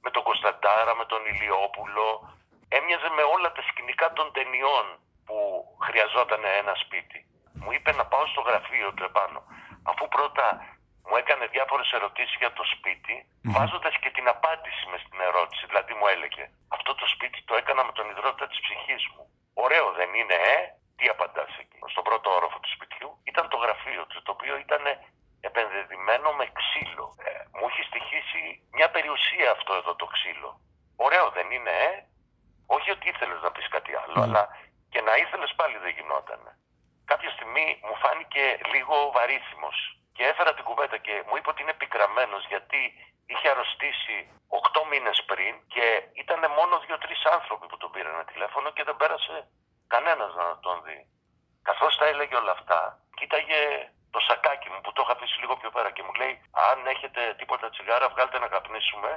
[0.05, 2.07] με τον Κωνσταντάρα, με τον Ηλιόπουλο.
[2.79, 4.87] Έμοιαζε με όλα τα σκηνικά των ταινιών
[5.27, 5.37] που
[5.87, 7.19] χρειαζόταν ένα σπίτι.
[7.63, 9.41] Μου είπε να πάω στο γραφείο του επάνω.
[10.37, 10.77] Αφού πρώτα
[11.09, 13.15] μου έκανε διάφορες ερωτήσεις για το σπίτι,
[13.57, 15.63] βάζοντας και την απάντηση με στην ερώτηση.
[15.71, 16.45] Δηλαδή μου έλεγε,
[16.77, 19.25] αυτό το σπίτι το έκανα με τον υδρότα της ψυχής μου.
[19.65, 20.57] Ωραίο δεν είναι, ε?
[20.97, 21.79] Τι απαντάς εκεί.
[21.93, 24.83] Στον πρώτο όροφο του σπιτιού ήταν το γραφείο του, το οποίο ήταν
[25.49, 27.07] επενδεδημένο με ξύλο.
[27.29, 28.43] Ε, μου έχει στοιχήσει
[28.77, 30.51] μια περιουσία αυτό εδώ το ξύλο.
[31.07, 31.93] Ωραίο δεν είναι, ε?
[32.77, 34.43] Όχι ότι ήθελες να πεις κάτι άλλο, αλλά
[34.93, 36.41] και να ήθελε πάλι δεν γινόταν.
[37.11, 39.71] Κάποια στιγμή μου φάνηκε λίγο βαρύθιμο
[40.17, 42.81] και έφερα την κουβέντα και μου είπε ότι είναι πικραμένο γιατί
[43.31, 44.17] είχε αρρωστήσει
[44.79, 45.87] 8 μήνε πριν και
[46.23, 49.37] ήταν μόνο 2-3 άνθρωποι που τον πήραν τηλέφωνο και δεν πέρασε
[49.95, 50.99] κανένα να τον δει.
[51.69, 52.81] Καθώ τα έλεγε όλα αυτά,
[53.19, 53.61] κοίταγε
[54.15, 56.35] το σακάκι μου που το είχα αφήσει λίγο πιο πέρα και μου λέει:
[56.69, 59.11] Αν έχετε τίποτα τσιγάρα, βγάλτε να καπνίσουμε.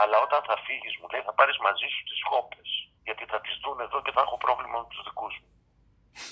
[0.00, 2.62] Αλλά όταν θα φύγει, μου λέει, θα πάρει μαζί σου τι χόπε.
[3.06, 5.50] Γιατί θα τι δουν εδώ και θα έχω πρόβλημα με του δικού μου.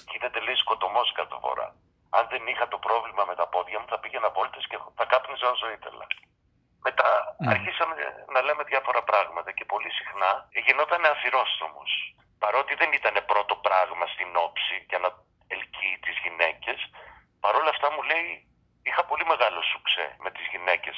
[0.07, 1.67] Και είδατε, λέει, σκοτωμό κάθε φορά.
[2.19, 5.47] Αν δεν είχα το πρόβλημα με τα πόδια μου, θα πήγαινα βόλτε και θα κάπνιζα
[5.55, 6.07] όσο ήθελα.
[6.87, 7.09] Μετά
[7.55, 7.95] αρχίσαμε
[8.35, 10.31] να λέμε διάφορα πράγματα και πολύ συχνά
[10.67, 11.83] γινόταν αφιρόστομο.
[12.43, 15.09] Παρότι δεν ήταν πρώτο πράγμα στην όψη για να
[15.55, 16.79] ελκύει τις γυναίκες,
[17.45, 18.29] παρόλα αυτά μου λέει
[18.89, 20.97] είχα πολύ μεγάλο σουξέ με τις γυναίκες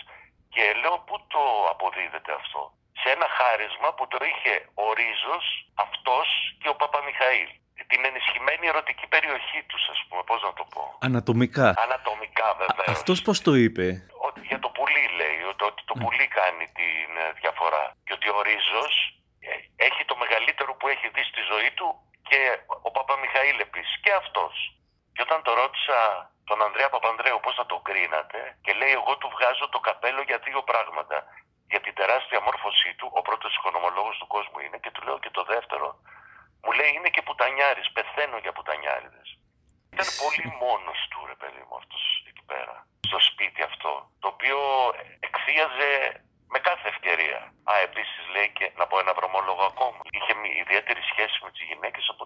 [0.54, 2.60] και λέω πού το αποδίδεται αυτό;
[3.00, 5.46] Σε ένα χάρισμα που το είχε ο Ρίζος,
[5.86, 6.28] αυτός
[6.60, 7.50] και ο Παπαμιχαήλ.
[7.92, 10.82] Την ενισχυμένη ερωτική περιοχή τους, ας πούμε, πώς να το πω.
[11.08, 11.68] Ανατομικά.
[11.86, 12.88] Ανατομικά βέβαια.
[12.96, 13.86] Αυτός πώς το είπε;
[14.28, 17.84] Ότι για το πουλί λέει, ότι, ότι το πουλί κάνει την ε, διαφορά.
[18.04, 18.94] Και ότι ο Ρίζος
[19.50, 19.52] ε,
[19.86, 21.88] έχει το μεγαλύτερο που έχει δει στη ζωή του
[22.28, 22.40] και
[22.86, 24.54] ο Παπαμιχαήλ επίσης και αυτός.
[25.14, 25.98] Και όταν το ρώτησα
[26.44, 30.38] τον Ανδρέα Παπανδρέου πώς θα το κρίνατε και λέει εγώ του βγάζω το καπέλο για
[30.46, 31.16] δύο πράγματα.
[31.70, 35.30] Για την τεράστια μόρφωσή του, ο πρώτος οικονομολόγος του κόσμου είναι και του λέω και
[35.30, 35.88] το δεύτερο.
[36.62, 39.28] Μου λέει είναι και πουτανιάρης, πεθαίνω για πουτανιάριδες.
[39.92, 44.58] Ήταν πολύ μόνος του ρε παιδί μου αυτός εκεί πέρα, στο σπίτι αυτό, το οποίο
[45.28, 45.92] εξίαζε
[46.54, 47.40] με κάθε ευκαιρία.
[47.70, 50.00] Α, επίση λέει και να πω ένα βρωμόλογο ακόμα.
[50.16, 52.22] Είχε ιδιαίτερη σχέση με τι γυναίκε από,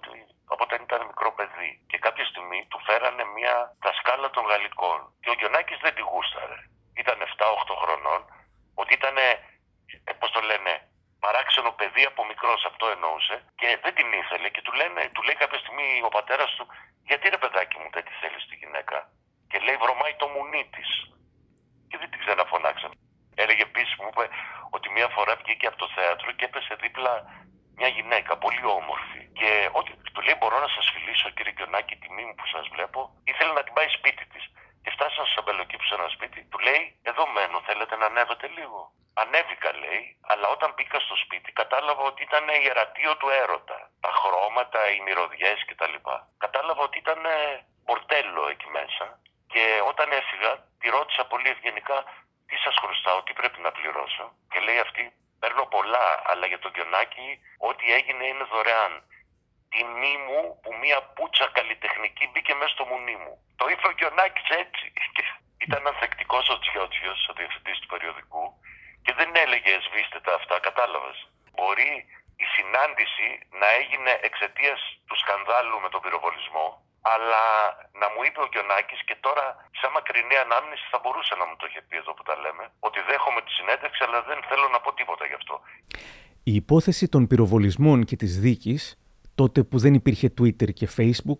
[0.52, 1.70] από όταν ήταν μικρό παιδί.
[1.90, 4.98] Και κάποια στιγμή του φέρανε μια δασκάλα των γαλλικών.
[5.22, 6.58] Και ο Γιονάκη δεν τη γούσταρε.
[7.02, 8.20] Ήταν 7-8 χρονών.
[8.80, 10.72] Ότι ήταν, ε, πώ το λένε,
[11.24, 13.36] παράξενο παιδί από μικρό, αυτό εννοούσε.
[13.60, 14.48] Και δεν την ήθελε.
[14.54, 16.64] Και του, λένε, του λέει κάποια στιγμή ο πατέρα του,
[17.08, 18.98] Γιατί ρε παιδάκι μου δεν τη θέλει τη γυναίκα.
[19.50, 20.84] Και λέει βρωμάει το μουνί τη.
[21.88, 22.94] Και δεν την ξαναφωνάξαμε.
[23.42, 24.24] Έλεγε επίση, μου είπε
[24.76, 27.12] ότι μία φορά βγήκε από το θέατρο και έπεσε δίπλα
[27.78, 29.20] μια γυναίκα, πολύ όμορφη.
[29.38, 33.00] Και ό,τι του λέει: Μπορώ να σας φιλήσω, κύριε Κιονάκη, τιμή μου που σας βλέπω.
[33.30, 34.44] Ήθελε να την πάει σπίτι της.
[34.82, 35.42] Και φτάσαν στο
[35.88, 36.40] σε ένα σπίτι.
[36.50, 38.80] Του λέει: Εδώ μένω, θέλετε να ανέβετε λίγο.
[39.22, 43.78] Ανέβηκα, λέει, αλλά όταν μπήκα στο σπίτι κατάλαβα ότι ήταν ιερατείο του έρωτα.
[44.04, 45.96] Τα χρώματα, οι μυρωδιέ κτλ.
[46.44, 47.20] Κατάλαβα ότι ήταν
[47.84, 49.06] μπορτέλο εκεί μέσα.
[49.52, 51.98] Και όταν έφυγα, τη ρώτησα πολύ ευγενικά,
[52.48, 54.24] τι σα χρωστάω, τι πρέπει να πληρώσω.
[54.50, 55.04] Και λέει αυτή,
[55.40, 57.28] παίρνω πολλά, αλλά για τον Κιονάκη
[57.68, 58.94] ό,τι έγινε είναι δωρεάν.
[59.72, 63.34] Τιμή μου που μία πούτσα καλλιτεχνική μπήκε μέσα στο μουνί μου.
[63.60, 64.84] Το είπε ο Κιονάκη έτσι.
[65.66, 68.44] Ήταν ανθεκτικό ο Τσιότσιο, ο διευθυντή του περιοδικού,
[69.04, 71.12] και δεν έλεγε σβήστε τα αυτά, κατάλαβε.
[71.56, 71.92] Μπορεί
[72.44, 73.28] η συνάντηση
[73.60, 74.74] να έγινε εξαιτία
[75.06, 76.66] του σκανδάλου με τον πυροβολισμό
[77.14, 77.44] αλλά
[78.00, 79.44] να μου είπε ο Γιονάκης και τώρα
[79.80, 83.00] σαν μακρινή ανάμνηση θα μπορούσε να μου το είχε πει εδώ που τα λέμε ότι
[83.08, 85.54] δέχομαι τη συνέντευξη αλλά δεν θέλω να πω τίποτα γι' αυτό.
[86.48, 88.98] Η υπόθεση των πυροβολισμών και της δίκης
[89.34, 91.38] τότε που δεν υπήρχε Twitter και Facebook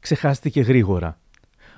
[0.00, 1.20] ξεχάστηκε γρήγορα.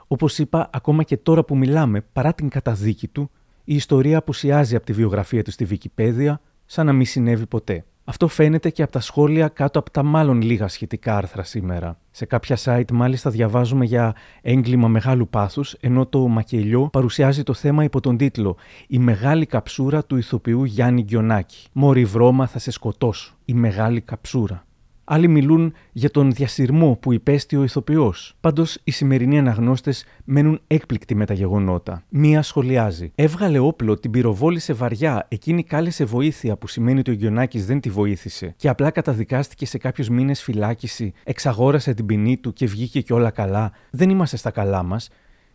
[0.07, 3.31] Όπως είπα, ακόμα και τώρα που μιλάμε, παρά την καταδίκη του,
[3.65, 6.35] η ιστορία απουσιάζει από τη βιογραφία του στη Wikipedia
[6.67, 7.85] σαν να μην συνέβη ποτέ.
[8.07, 11.99] Αυτό φαίνεται και από τα σχόλια κάτω από τα μάλλον λίγα σχετικά άρθρα σήμερα.
[12.11, 17.85] Σε κάποια site μάλιστα διαβάζουμε για έγκλημα μεγάλου πάθους, ενώ το μακελιό παρουσιάζει το θέμα
[17.85, 21.67] υπό τον τίτλο «Η μεγάλη καψούρα του ηθοποιού Γιάννη Γκιονάκη».
[21.73, 23.35] «Μωρή βρώμα θα σε σκοτώσω.
[23.45, 24.65] Η μεγάλη καψούρα».
[25.05, 28.37] Άλλοι μιλούν για τον διασυρμό που υπέστη ο ηθοποιός.
[28.41, 32.03] Πάντως, οι σημερινοί αναγνώστες μένουν έκπληκτοι με τα γεγονότα.
[32.09, 33.13] Μία σχολιάζει.
[33.15, 37.91] Έβγαλε όπλο, την πυροβόλησε βαριά, εκείνη κάλεσε βοήθεια, που σημαίνει ότι ο Γιονάκης δεν τη
[37.91, 38.55] βοήθησε.
[38.57, 43.31] Και απλά καταδικάστηκε σε κάποιους μήνες φυλάκιση, εξαγόρασε την ποινή του και βγήκε και όλα
[43.31, 43.73] καλά.
[43.91, 45.09] Δεν είμαστε στα καλά μας.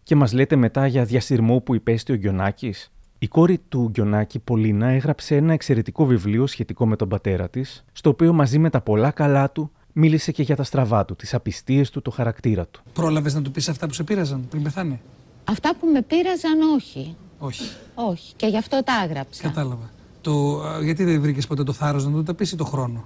[0.03, 2.91] Και μας λέτε μετά για διασυρμό που υπέστη ο Γιονάκης.
[3.21, 8.09] Η κόρη του Γκιονάκη, Πολίνα, έγραψε ένα εξαιρετικό βιβλίο σχετικό με τον πατέρα της, στο
[8.09, 11.89] οποίο μαζί με τα πολλά καλά του μίλησε και για τα στραβά του, τις απιστίες
[11.89, 12.81] του, το χαρακτήρα του.
[12.93, 15.01] Πρόλαβες να του πεις αυτά που σε πείραζαν πριν πεθάνει;
[15.43, 17.15] Αυτά που με πείραζαν, όχι.
[17.39, 17.63] Όχι.
[17.95, 18.33] Όχι.
[18.35, 19.41] Και γι' αυτό τα έγραψα.
[19.41, 19.89] Κατάλαβα.
[20.21, 23.03] Το, γιατί δεν βρήκες ποτέ το θάρρος να του τα πεις το χρόνο;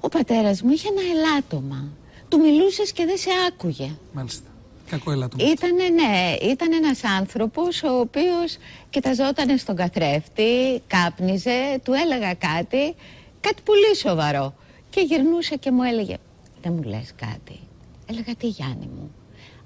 [0.00, 1.88] Ο πατέρας μου είχε ένα ελάττωμα.
[2.28, 3.90] Του μιλούσες και δεν σε άκουγε.
[4.12, 4.49] Μάλιστα.
[4.90, 8.56] Κακό Ήτανε, ναι, ήταν ένας άνθρωπος ο οποίος
[8.90, 12.94] κοιταζόταν στον καθρέφτη, κάπνιζε, του έλεγα κάτι,
[13.40, 14.54] κάτι πολύ σοβαρό.
[14.90, 16.16] Και γυρνούσε και μου έλεγε,
[16.62, 17.60] δεν μου λες κάτι.
[18.06, 19.14] Έλεγα, τι Γιάννη μου,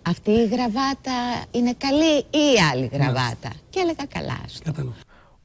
[0.03, 3.51] αυτή η γραβάτα είναι καλή ή η άλλη γραβάτα.
[3.71, 4.73] Και έλεγα καλά στο.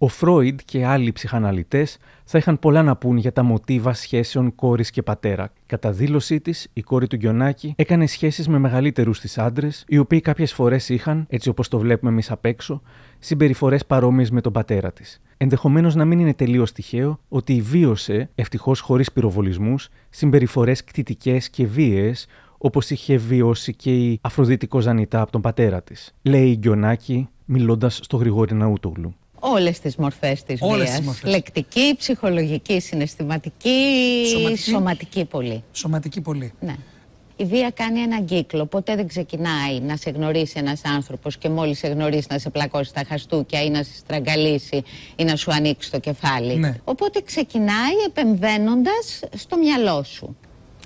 [0.01, 4.91] Ο Φρόιντ και άλλοι ψυχαναλυτές θα είχαν πολλά να πούν για τα μοτίβα σχέσεων κόρης
[4.91, 5.51] και πατέρα.
[5.65, 10.21] Κατά δήλωσή της, η κόρη του Γκιονάκη έκανε σχέσεις με μεγαλύτερους της άντρες, οι οποίοι
[10.21, 12.81] κάποιες φορές είχαν, έτσι όπως το βλέπουμε εμείς απ' έξω,
[13.19, 15.21] συμπεριφορές παρόμοιες με τον πατέρα της.
[15.37, 22.27] Ενδεχομένως να μην είναι τελείως τυχαίο ότι βίωσε, ευτυχώς χωρίς πυροβολισμούς, συμπεριφορές κτητικές και βίαιες,
[22.57, 26.15] όπως είχε βιώσει και η Αφροδίτικο Ζανιτά από τον πατέρα της.
[26.21, 29.13] Λέει η Γκιονάκη, μιλώντας στο Γρηγόρη Ναούτογλου.
[29.39, 30.97] Όλες τις μορφές της Όλες βίας.
[30.97, 31.31] τις μορφές.
[31.31, 34.61] Λεκτική, ψυχολογική, συναισθηματική, Σωματική.
[34.69, 35.63] σωματική πολύ.
[35.71, 36.53] Σωματική πολύ.
[36.59, 36.75] Ναι.
[37.35, 38.65] Η βία κάνει έναν κύκλο.
[38.65, 42.93] Ποτέ δεν ξεκινάει να σε γνωρίσει ένας άνθρωπος και μόλις σε γνωρίσει να σε πλακώσει
[42.93, 44.83] τα χαστούκια ή να σε στραγγαλίσει
[45.15, 46.55] ή να σου ανοίξει το κεφάλι.
[46.55, 46.75] Ναι.
[46.83, 50.37] Οπότε ξεκινάει επεμβαίνοντας στο μυαλό σου.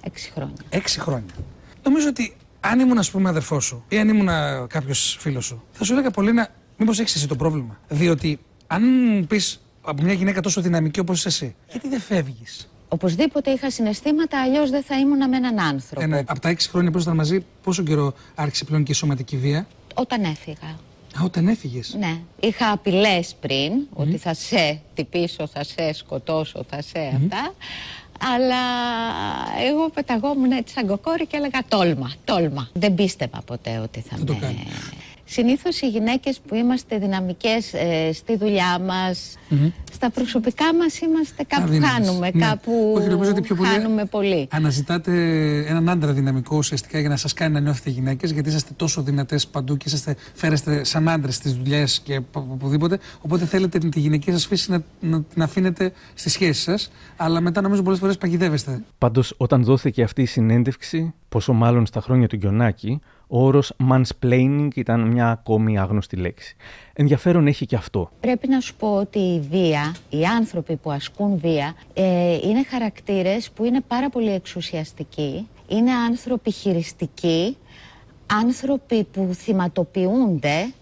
[0.03, 0.55] Έξι χρόνια.
[0.69, 1.33] Έξι χρόνια.
[1.83, 4.29] Νομίζω ότι αν ήμουν, ας πούμε, αδερφός σου ή αν ήμουν
[4.67, 6.47] κάποιος φίλος σου, θα σου έλεγα πολύ να.
[6.83, 8.83] Μήπως έχεις εσύ το πρόβλημα; Διότι αν
[9.27, 14.41] πεις από μια γυναίκα τόσο δυναμική όπως είσαι εσύ, γιατί δεν φεύγεις; Οπωσδήποτε είχα συναισθήματα,
[14.41, 16.01] αλλιώς δεν θα ήμουν με έναν άνθρωπο.
[16.01, 19.37] Ένα, από τα έξι χρόνια που ήσασταν μαζί, πόσο καιρό άρχισε πλέον και η σωματική
[19.37, 20.67] βία; Όταν έφυγα.
[21.19, 22.19] Α, όταν έφυγες; Ναι.
[22.39, 27.53] Είχα απειλές πριν ότι θα σε τυπήσω, θα σε σκοτώσω, θα σε αυτά.
[28.35, 28.63] Αλλά
[29.69, 32.69] εγώ πεταγόμουν έτσι σαν κοκόρη και έλεγα τόλμα, τόλμα.
[32.73, 34.55] Δεν πίστευα ποτέ ότι θα Δεν το με...
[35.25, 35.47] κάνει.
[35.47, 39.37] Συνήθως οι γυναίκες που είμαστε δυναμικές ε, στη δουλειά μας,
[39.93, 41.89] στα προσωπικά μας είμαστε κάπου Αδύναμες.
[41.89, 42.45] χάνουμε, Ναι.
[42.47, 44.47] κάπου Όχι, νομίζω ότι πιο πολύ χάνουμε πολύ.
[44.51, 45.11] Αναζητάτε
[45.67, 49.47] έναν άντρα δυναμικό ουσιαστικά για να σας κάνει να νιώθετε γυναίκες, γιατί είσαστε τόσο δυνατές
[49.47, 52.99] παντού και είσαστε, φέρεστε σαν άντρες στις δουλειές και από οπουδήποτε.
[53.21, 57.61] Οπότε θέλετε τη γυναική σας φύση να, να την αφήνετε στη σχέση σας, αλλά μετά
[57.61, 58.83] νομίζω πολλές φορές παγιδεύεστε.
[58.97, 62.99] Πάντως, όταν δόθηκε αυτή η συνέντευξη, πόσο μάλλον στα χρόνια του Γκιονάκη,
[63.35, 66.55] ο όρος mansplaining ήταν μια ακόμη άγνωστη λέξη.
[66.93, 68.09] Ενδιαφέρον έχει και αυτό.
[68.19, 73.51] Πρέπει να σου πω ότι η βία, οι άνθρωποι που ασκούν βία, ε, είναι χαρακτήρες
[73.51, 77.57] που είναι πάρα πολύ εξουσιαστικοί, είναι άνθρωποι χειριστικοί,
[78.25, 80.73] άνθρωποι που θυματοποιούνται.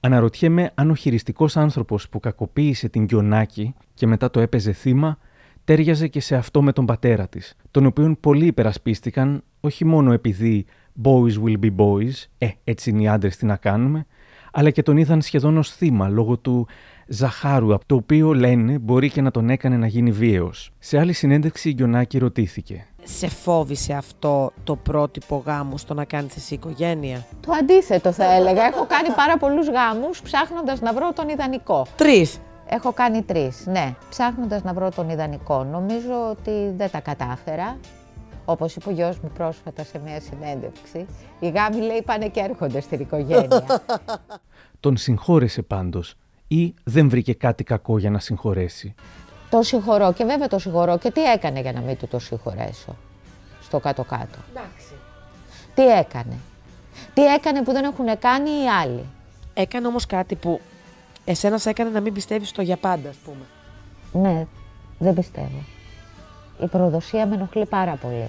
[0.00, 5.18] Αναρωτιέμαι αν ο χειριστικός άνθρωπος που κακοποίησε την Γκιονάκη και μετά το έπαιζε θύμα,
[5.64, 10.66] τέριαζε και σε αυτό με τον πατέρα της, τον οποίον πολλοί υπερασπίστηκαν, όχι μόνο επειδή
[11.02, 14.06] boys will be boys, ε, έτσι είναι οι άντρες, τι να κάνουμε,
[14.52, 16.66] αλλά και τον είδαν σχεδόν ως θύμα λόγω του
[17.06, 20.70] ζαχάρου, από το οποίο λένε μπορεί και να τον έκανε να γίνει βίαιος.
[20.78, 22.86] Σε άλλη συνέντευξη η Γκιονάκη ρωτήθηκε.
[23.02, 28.64] Σε φόβησε αυτό το πρότυπο γάμου στο να κάνεις εσύ οικογένεια; Το αντίθετο θα έλεγα.
[28.64, 31.86] Έχω κάνει πάρα πολλούς γάμους ψάχνοντας να βρω τον ιδανικό.
[31.96, 32.38] Τρεις.
[32.66, 33.94] Έχω κάνει τρεις, ναι.
[34.08, 35.64] Ψάχνοντας να βρω τον ιδανικό.
[35.64, 37.76] Νομίζω ότι δεν τα κατάφερα.
[38.44, 41.06] Όπως είπε ο γιος μου πρόσφατα σε μια συνέντευξη,
[41.40, 43.84] οι γάμοι λέει πάνε και έρχονται στην οικογένεια.
[44.80, 46.14] Τον συγχώρεσε πάντως
[46.48, 48.94] ή δεν βρήκε κάτι κακό για να συγχωρέσει;
[49.50, 52.96] το συγχωρώ και βέβαια το συγχωρώ και τι έκανε για να μην του το συγχωρέσω
[53.62, 54.38] στο κάτω-κάτω;
[55.74, 56.38] Τι έκανε;
[57.14, 59.04] Τι έκανε που δεν έχουν κάνει οι άλλοι;
[59.54, 60.60] Έκανε όμως κάτι που
[61.24, 63.44] εσένας σε έκανε να μην πιστεύεις στο για πάντα, ας πούμε.
[64.28, 64.46] Ναι,
[64.98, 65.73] δεν πιστεύω.
[66.62, 68.28] Η προδοσία με ενοχλεί πάρα πολύ.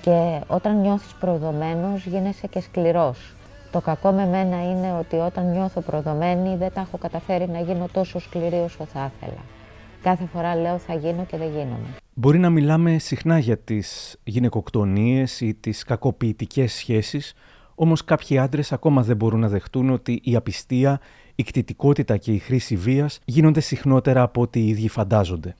[0.00, 3.34] Και όταν νιώθεις προδομένος γίνεσαι και σκληρός.
[3.70, 7.88] Το κακό με μένα είναι ότι όταν νιώθω προδομένη δεν τα έχω καταφέρει να γίνω
[7.92, 9.40] τόσο σκληρή όσο θα ήθελα.
[10.02, 11.86] Κάθε φορά λέω θα γίνω και δεν γίνομαι.
[12.14, 17.34] Μπορεί να μιλάμε συχνά για τις γυναικοκτονίες ή τις κακοποιητικές σχέσεις,
[17.74, 21.00] όμως κάποιοι άντρες ακόμα δεν μπορούν να δεχτούν ότι η απιστία,
[21.34, 25.56] η κτητικότητα και η χρήση βίας γίνονται συχνότερα από ό,τι οι ίδιοι φαντάζονται.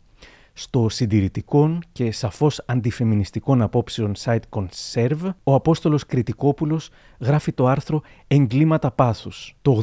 [0.55, 8.91] Στο συντηρητικών και σαφώς αντιφεμινιστικών απόψεων site Conserve, ο Απόστολος Κριτικόπουλος γράφει το άρθρο «Εγκλήματα
[8.91, 9.57] πάθους».
[9.63, 9.83] Το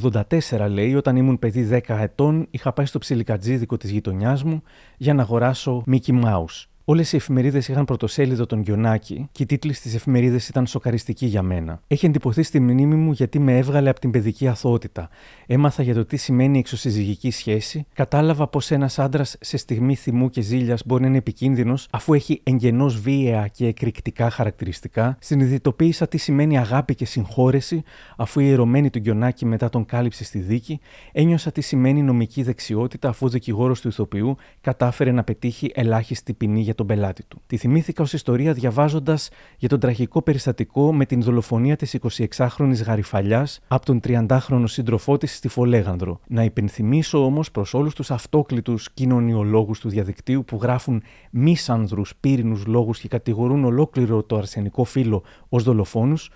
[0.49, 4.63] 84 λέει, όταν ήμουν παιδί 10 ετών, είχα πάει στο ψιλικατζίδικο της γειτονιάς μου
[4.97, 6.65] για να αγοράσω Mickey Mouse.
[6.89, 11.41] Όλες οι εφημερίδες είχαν πρωτοσέλιδο τον Γκιονάκη και οι τίτλοι στις εφημερίδες ήταν σοκαριστικοί για
[11.41, 11.81] μένα.
[11.87, 15.09] Έχει εντυπωθεί στη μνήμη μου γιατί με έβγαλε από την παιδική αθωότητα.
[15.47, 20.41] Έμαθα για το τι σημαίνει εξωσυζυγική σχέση, κατάλαβα πως ένας άντρας σε στιγμή θυμού και
[20.41, 25.17] ζήλιας μπορεί να είναι επικίνδυνος αφού έχει εγγενώς βίαια και εκρηκτικά χαρακτηριστικά.
[25.19, 27.83] Συνειδητοποίησα τι σημαίνει αγάπη και συγχώρεση
[28.17, 30.79] αφού η ερωμένη του Γκιονάκη μετά τον κάλυψε στη δίκη.
[31.11, 36.61] Ένιωσα τι σημαίνει νομική δεξιότητα αφού ο δικηγόρος του ηθοποιού κατάφερε να πετύχει ελάχιστη ποινή
[36.61, 37.41] για τον πελάτη του.
[37.47, 41.97] Τη θυμήθηκα ως ιστορία διαβάζοντας για τον τραγικό περιστατικό με την δολοφονία της
[42.37, 46.19] 26χρονη Γαριφαλιάς από τον 30χρονο σύντροφό της στη Φολέγανδρο.
[46.27, 52.99] Να υπενθυμίσω όμως προς όλους τους αυτόκλητους κοινωνιολόγους του διαδικτύου που γράφουν μίσανδρου πύρινους λόγους
[52.99, 56.29] και κατηγορούν ολόκληρο το αρσενικό φύλλο ως δολοφόνους,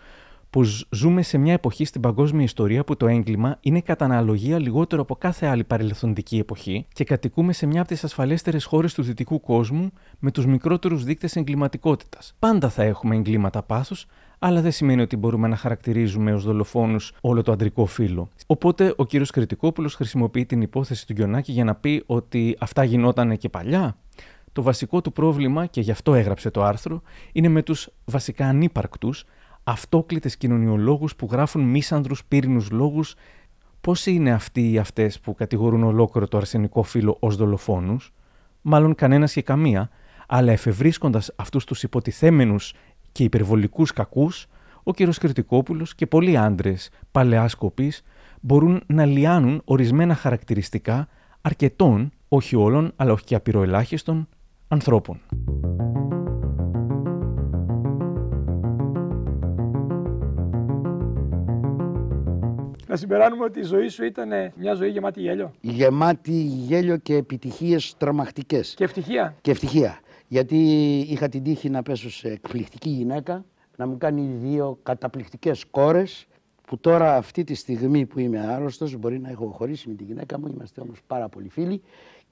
[0.53, 5.01] πω ζούμε σε μια εποχή στην παγκόσμια ιστορία που το έγκλημα είναι κατά αναλογία λιγότερο
[5.01, 9.39] από κάθε άλλη παρελθοντική εποχή και κατοικούμε σε μια από τις ασφαλέστερες χώρες του δυτικού
[9.39, 12.35] κόσμου με τους μικρότερους δείκτες εγκληματικότητας.
[12.39, 14.05] Πάντα θα έχουμε εγκλήματα πάθους,
[14.39, 18.29] αλλά δεν σημαίνει ότι μπορούμε να χαρακτηρίζουμε ως δολοφόνους όλο το αντρικό φύλλο.
[18.45, 23.37] Οπότε ο κύριος Κρητικόπουλος χρησιμοποιεί την υπόθεση του Γκιονάκη για να πει ότι αυτά γινόταν
[23.37, 23.97] και παλιά.
[24.51, 29.25] Το βασικό του πρόβλημα, και γι' αυτό έγραψε το άρθρο, είναι με τους βασικά ανύπαρκτους,
[29.63, 33.15] αυτόκλητες κοινωνιολόγους που γράφουν μίσανδρους πύρινους λόγους.
[33.81, 38.13] Πόσοι είναι αυτοί ή αυτές που κατηγορούν ολόκληρο το αρσενικό φύλλο ως δολοφόνους,
[38.61, 39.89] μάλλον κανένας και καμία,
[40.27, 42.73] αλλά εφευρίσκοντας αυτούς τους υποτιθέμενους
[43.11, 44.47] και υπερβολικούς κακούς,
[44.83, 44.95] ο κ.
[45.19, 47.49] Κρητικόπουλος και πολλοί άντρες παλαιά
[48.41, 51.07] μπορούν να λιάνουν ορισμένα χαρακτηριστικά
[51.41, 54.27] αρκετών, όχι όλων, αλλά όχι και απειροελάχιστων,
[54.67, 55.19] ανθρώπων.
[62.93, 65.53] Να συμπεράνουμε ότι η ζωή σου ήταν μια ζωή γεμάτη γέλιο.
[65.61, 68.73] Γεμάτη γέλιο και επιτυχίες τρομακτικές.
[68.73, 69.35] Και ευτυχία.
[69.41, 69.99] Και ευτυχία.
[70.27, 70.57] Γιατί
[70.99, 73.45] είχα την τύχη να πέσω σε εκπληκτική γυναίκα,
[73.77, 76.27] να μου κάνει δύο καταπληκτικές κόρες,
[76.67, 80.39] που τώρα αυτή τη στιγμή που είμαι άρρωστος μπορεί να έχω χωρίσει με τη γυναίκα
[80.39, 81.81] μου, είμαστε όμως πάρα πολύ φίλοι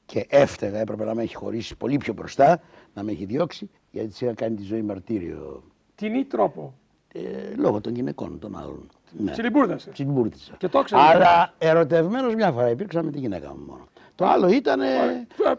[0.06, 2.62] και έφταιγα, έπρεπε να με έχει χωρίσει πολύ πιο μπροστά,
[2.94, 5.64] να με έχει διώξει, γιατί της είχα κάνει τη ζωή μαρτύριο.
[5.96, 6.74] Τι ή τρόπο.
[7.14, 8.90] Ε, λόγω των γυναικών των άλλων.
[9.18, 9.32] Ναι.
[9.32, 9.90] Τσιλιμπούρδασε.
[9.90, 10.54] Τσιλιμπούρδησα.
[10.58, 11.02] Και το ξέρω.
[11.02, 13.88] Αλλά ερωτευμένος μια φορά υπήρξα με τη γυναίκα μου μόνο.
[14.22, 14.86] Το άλλο ήταν ε,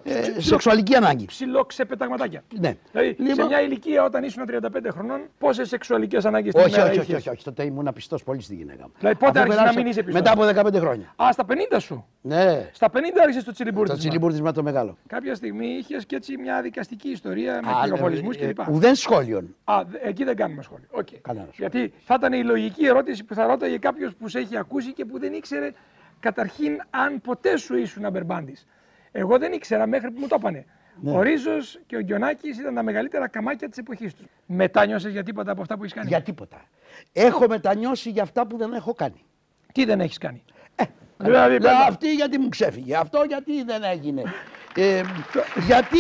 [0.03, 1.25] ε, σεξουαλική ανάγκη.
[1.25, 2.43] Ψηλό ξεπεταγματάκια.
[2.61, 2.77] Ναι.
[2.93, 6.91] Δηλαδή σε Λοιπόν- μια ηλικία όταν ήσουν 35 χρονών, πόσες σεξουαλικές ανάγκες την Όχι, ημέρα
[6.91, 7.45] όχι, όχι, είχες; όχι, όχι.
[7.45, 8.93] Τότε ήμουν πιστό πολύ στη γυναίκα μου.
[8.99, 10.21] Δηλαδή πότε Αφού άρχισες να περάσα- μην είσαι πιστός.
[10.23, 11.15] Μετά από 15 χρόνια.
[11.23, 12.69] Α, στα 50 σου; Ναι.
[12.73, 13.95] Στα 50 άρχισες το τσιλιμπούρδισμα.
[13.95, 14.97] Το τσιλιμπούρδισμα το μεγάλο.
[15.07, 18.59] Κάποια στιγμή είχες και έτσι μια δικαστική ιστορία με Α, πυροβολισμού ε, κλπ.
[18.59, 19.55] ε, Ουδέν σχόλιον.
[19.65, 20.87] Α, δε- εκεί δεν κάνουμε σχόλιο.
[20.99, 21.17] Okay.
[21.23, 21.57] Κανένας.
[21.57, 25.05] Γιατί θα ήταν η λογική ερώτηση που θα ρώταγε κάποιος που σε έχει ακούσει και
[25.05, 25.73] που δεν ήξερε
[26.23, 28.67] καταρχήν αν ποτέ σου ήσουν αμπερμπάντης.
[29.13, 30.65] Εγώ δεν ήξερα μέχρι που μου το έπανε.
[31.01, 31.13] Ναι.
[31.13, 34.27] Ο Ρίζος και ο Γκιονάκη ήταν τα μεγαλύτερα καμάκια της εποχής τους.
[34.47, 36.65] Μετάνιωσε για τίποτα από αυτά που έχεις κάνει; Για τίποτα.
[37.13, 39.25] Έχω μετανιώσει για αυτά που δεν έχω κάνει.
[39.73, 40.43] Τι δεν έχεις κάνει;
[41.17, 41.87] Δηλαδή, Δηλαδή, πάντα.
[41.89, 44.23] αυτή γιατί μου ξέφυγε, αυτό γιατί δεν έγινε.
[44.77, 45.03] Ε,
[45.67, 45.99] γιατί;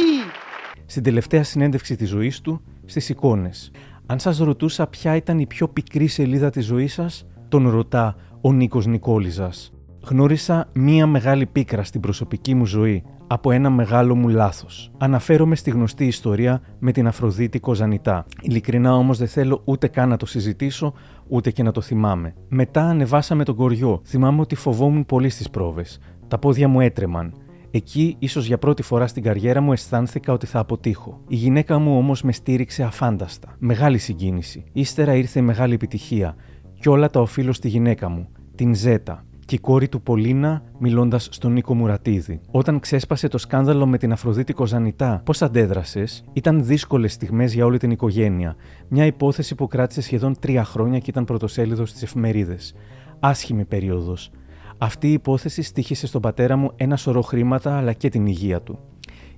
[0.86, 3.70] Στην τελευταία συνέντευξη της ζωής του, στις εικόνες.
[4.06, 8.52] Αν σας ρωτούσα ποια ήταν η πιο πικρή σελίδα της ζωής σας, τον ρωτά ο
[8.52, 9.71] Νίκος Νικόλιζας.
[10.04, 14.90] Γνώρισα μία μεγάλη πίκρα στην προσωπική μου ζωή από ένα μεγάλο μου λάθος.
[14.98, 18.26] Αναφέρομαι στη γνωστή ιστορία με την Αφροδίτη Κοζανιτά.
[18.40, 20.92] Ειλικρινά όμως δεν θέλω ούτε καν να το συζητήσω,
[21.28, 22.34] ούτε και να το θυμάμαι.
[22.48, 24.00] Μετά ανεβάσαμε τον κοριό.
[24.04, 25.98] Θυμάμαι ότι φοβόμουν πολύ στις πρόβες.
[26.28, 27.34] Τα πόδια μου έτρεμαν.
[27.70, 31.20] Εκεί, ίσως για πρώτη φορά στην καριέρα μου, αισθάνθηκα ότι θα αποτύχω.
[31.28, 33.54] Η γυναίκα μου όμως με στήριξε αφάνταστα.
[33.58, 34.64] Μεγάλη συγκίνηση.
[34.72, 36.34] Ύστερα ήρθε η μεγάλη επιτυχία.
[36.80, 39.24] Και όλα τα οφείλω στη γυναίκα μου, την Ζέτα.
[39.44, 42.40] Και η κόρη του Πολίνα, μιλώντας στον Νίκο Μουρατίδη.
[42.50, 47.78] Όταν ξέσπασε το σκάνδαλο με την Αφροδίτη Κοζανιτά, πώς αντέδρασες, ήταν δύσκολες στιγμές για όλη
[47.78, 48.56] την οικογένεια.
[48.88, 52.74] Μια υπόθεση που κράτησε σχεδόν τρία χρόνια και ήταν πρωτοσέλιδος στις εφημερίδες.
[53.20, 54.30] Άσχημη περίοδος.
[54.78, 58.78] Αυτή η υπόθεση στήχησε στον πατέρα μου ένα σωρό χρήματα αλλά και την υγεία του.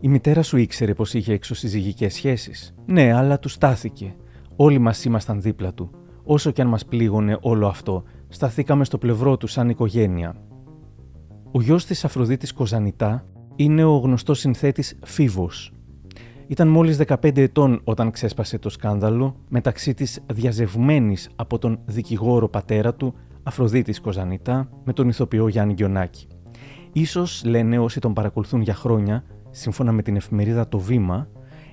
[0.01, 2.75] Η μητέρα σου ήξερε πως είχε εξωσυζυγικές σχέσεις.
[2.87, 4.15] Ναι, αλλά του στάθηκε.
[4.57, 5.91] Όλοι μας ήμασταν δίπλα του.
[6.25, 10.35] Όσο και αν μας πλήγωνε όλο αυτό, σταθήκαμε στο πλευρό του σαν οικογένεια.
[11.53, 13.25] Ο γιος της Αφροδίτης Κοζανιτά
[13.57, 15.73] είναι ο γνωστός συνθέτης Φίβος.
[16.47, 22.95] Ήταν μόλις 15 ετών όταν ξέσπασε το σκάνδαλο μεταξύ της διαζευμένης από τον δικηγόρο πατέρα
[22.95, 26.27] του Αφροδίτης Κοζανιτά με τον ηθοποιό Γιάννη Γκιονάκη.
[26.93, 31.29] Ίσως, λένε όσοι τον παρακολουθούν για χρόνια, σύμφωνα με την εφημερίδα Το Βήμα,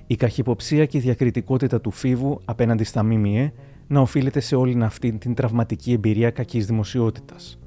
[0.06, 3.52] η καχυποψία και η διακριτικότητα του Φίβου απέναντι στα ΜΜΕ
[3.92, 7.58] να οφείλεται σε όλη αυτή την τραυματική εμπειρία κακής δημοσιότητας.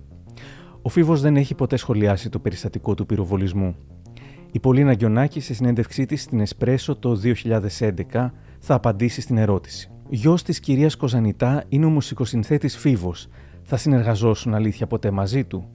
[0.81, 3.75] Ο Φίβος δεν έχει ποτέ σχολιάσει το περιστατικό του πυροβολισμού.
[4.51, 9.89] Η Πολίνα Γκιονάκη σε συνέντευξή της στην Εσπρέσο το 2011 θα απαντήσει στην ερώτηση.
[10.09, 13.27] Γιος της κυρίας Κοζανιτά είναι ο μουσικοσυνθέτης Φίβος.
[13.63, 15.69] Θα συνεργαζόσουν αλήθεια ποτέ μαζί του;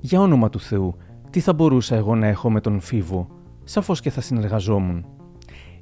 [0.00, 0.96] Για όνομα του Θεού,
[1.30, 3.28] τι θα μπορούσα εγώ να έχω με τον Φίβο;
[3.64, 5.06] Σαφώς και θα συνεργαζόμουν.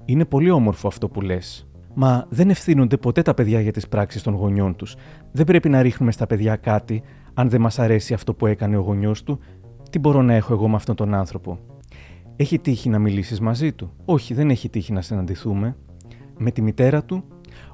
[0.05, 1.70] Είναι πολύ όμορφο αυτό που λες.
[1.95, 4.97] Μα δεν ευθύνονται ποτέ τα παιδιά για τις πράξεις των γονιών τους.
[5.33, 7.03] Δεν πρέπει να ρίχνουμε στα παιδιά κάτι,
[7.35, 9.39] αν δεν μας αρέσει αυτό που έκανε ο γονιός του,
[9.91, 11.59] τι μπορώ να έχω εγώ με αυτόν τον άνθρωπο;
[12.37, 15.77] Έχει τύχει να μιλήσεις μαζί του; Όχι, δεν έχει τύχει να συναντηθούμε.
[16.39, 17.25] Με τη μητέρα του;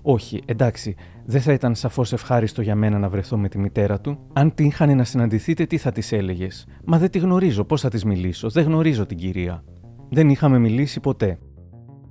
[0.02, 0.94] Όχι, εντάξει,
[1.24, 4.18] δεν θα ήταν σαφώς ευχάριστο για μένα να βρεθώ με τη μητέρα του.
[4.32, 7.88] Αν την είχαν να συναντηθείτε, τι θα της έλεγες; Μα δεν τη γνωρίζω, πώς θα
[7.88, 9.64] της μιλήσω, δεν γνωρίζω την κυρία.
[10.08, 11.38] Δεν είχαμε μιλήσει ποτέ.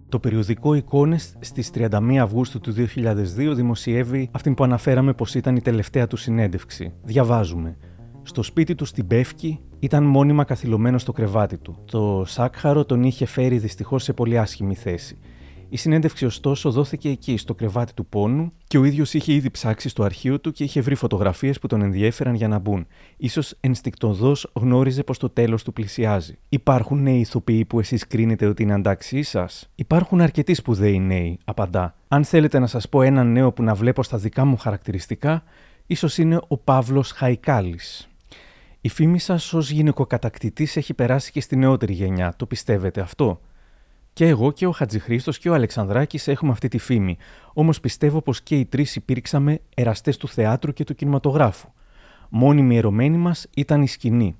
[0.09, 5.61] Το περιοδικό Εικόνες στις 31 Αυγούστου του 2002 δημοσιεύει αυτή που αναφέραμε πως ήταν η
[5.61, 6.93] τελευταία του συνέντευξη.
[7.03, 7.77] Διαβάζουμε.
[8.23, 11.77] Στο σπίτι του στην Πεύκη ήταν μόνιμα καθυλωμένο στο κρεβάτι του.
[11.85, 15.17] Το σάκχαρο τον είχε φέρει δυστυχώς σε πολύ άσχημη θέση.
[15.69, 19.89] Η συνέντευξη, ωστόσο, δόθηκε εκεί, στο κρεβάτι του πόνου, και ο ίδιος είχε ήδη ψάξει
[19.89, 22.87] στο αρχείο του και είχε βρει φωτογραφίες που τον ενδιέφεραν για να μπουν.
[23.29, 26.37] σω ενστικτοδός γνώριζε πως το τέλος του πλησιάζει.
[26.49, 31.95] Υπάρχουν νέοι ηθοποιοί που εσείς κρίνετε ότι είναι αντάξιοι σας; Υπάρχουν αρκετοί σπουδαίοι νέοι, απαντά.
[32.07, 35.43] Αν θέλετε να σας πω έναν νέο που να βλέπω στα δικά μου χαρακτηριστικά,
[35.87, 38.09] ίσως είναι ο Παύλος Χαϊκάλης.
[38.81, 42.33] Η φήμη σας ως γυναικοκατακτητής έχει περάσει και στη νεότερη γενιά.
[42.37, 43.39] Το πιστεύετε αυτό;
[44.15, 47.17] Και εγώ και ο Χατζηχρήστος και ο Αλεξανδράκης έχουμε αυτή τη φήμη.
[47.53, 51.69] Όμως πιστεύω πως και οι τρεις υπήρξαμε εραστές του θεάτρου και του κινηματογράφου.
[52.29, 54.35] Μόνιμη ερωμένη μας ήταν η σκηνή.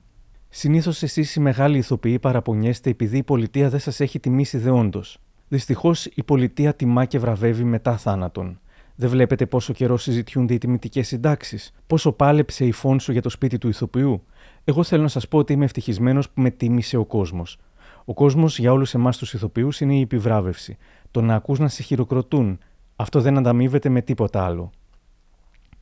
[0.50, 5.18] Συνήθως εσείς οι μεγάλοι ηθοποιοί παραπονιέστε επειδή η πολιτεία δεν σας έχει τιμήσει δεόντως.
[5.48, 8.60] Δυστυχώς η πολιτεία τιμά και βραβεύει μετά θάνατον.
[8.96, 13.58] Δεν βλέπετε πόσο καιρό συζητιούνται οι τιμητικές συντάξεις, πόσο πάλεψε η φόνσου για το σπίτι
[13.58, 14.24] του ηθοποιού;
[14.64, 17.58] Εγώ θέλω να σας πω ότι είμαι ευτυχισμένος που με τίμησε ο κόσμος.
[18.06, 20.78] Ο κόσμος για όλους εμάς τους ηθοποιούς είναι η επιβράβευση.
[21.12, 22.60] Το να ακούς να σε χειροκροτούν.
[22.96, 24.70] Αυτό δεν ανταμείβεται με τίποτα άλλο.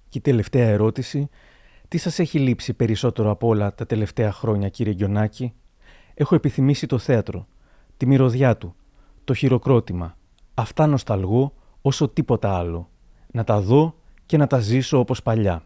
[0.09, 1.29] Και η τελευταία ερώτηση.
[1.87, 5.53] Τι σας έχει λείψει περισσότερο από όλα τα τελευταία χρόνια, κύριε Γκιονάκη.
[6.13, 7.47] Έχω επιθυμήσει το θέατρο,
[7.97, 8.75] τη μυρωδιά του,
[9.23, 10.17] το χειροκρότημα.
[10.53, 12.89] Αυτά νοσταλγώ όσο τίποτα άλλο.
[13.31, 13.95] Να τα δω
[14.25, 15.63] και να τα ζήσω όπως παλιά.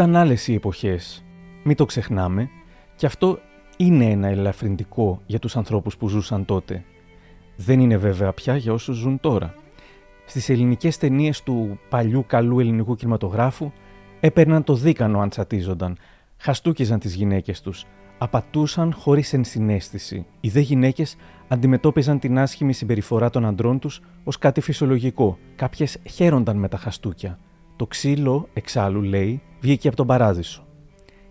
[0.00, 1.24] Ήταν άλλες οι εποχές.
[1.64, 2.48] Μην το ξεχνάμε.
[2.96, 3.38] Και αυτό
[3.76, 6.84] είναι ένα ελαφρυντικό για τους ανθρώπους που ζούσαν τότε.
[7.56, 9.54] Δεν είναι βέβαια πια για όσους ζουν τώρα.
[10.26, 13.72] Στις ελληνικές ταινίες του παλιού καλού ελληνικού κινηματογράφου
[14.20, 15.96] έπαιρναν το δίκανο αν τσατίζονταν,
[16.36, 17.84] χαστούκιζαν τις γυναίκες τους,
[18.18, 20.26] απατούσαν χωρίς ενσυναίσθηση.
[20.40, 21.16] Οι δε γυναίκες
[21.48, 25.38] αντιμετώπιζαν την άσχημη συμπεριφορά των αντρών τους ως κάτι φυσιολογικό.
[25.56, 27.38] Κάποιες χαίρονταν με τα χαστούκια.
[27.80, 30.66] Το ξύλο, εξάλλου, λέει, βγήκε από τον παράδεισο.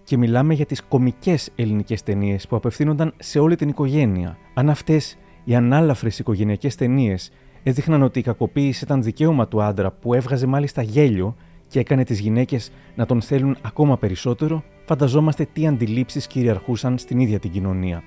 [0.04, 4.38] Και μιλάμε για τις κομικές ελληνικές ταινίες που απευθύνονταν σε όλη την οικογένεια.
[4.54, 7.32] Αν αυτές οι ανάλαφρες οικογενειακές ταινίες
[7.64, 11.36] έδειχναν ότι η κακοποίηση ήταν δικαίωμα του άντρα που έβγαζε μάλιστα γέλιο
[11.68, 17.40] και έκανε τις γυναίκες να τον θέλουν ακόμα περισσότερο, φανταζόμαστε τι αντιλήψεις κυριαρχούσαν στην ίδια
[17.40, 18.04] την κοινωνία.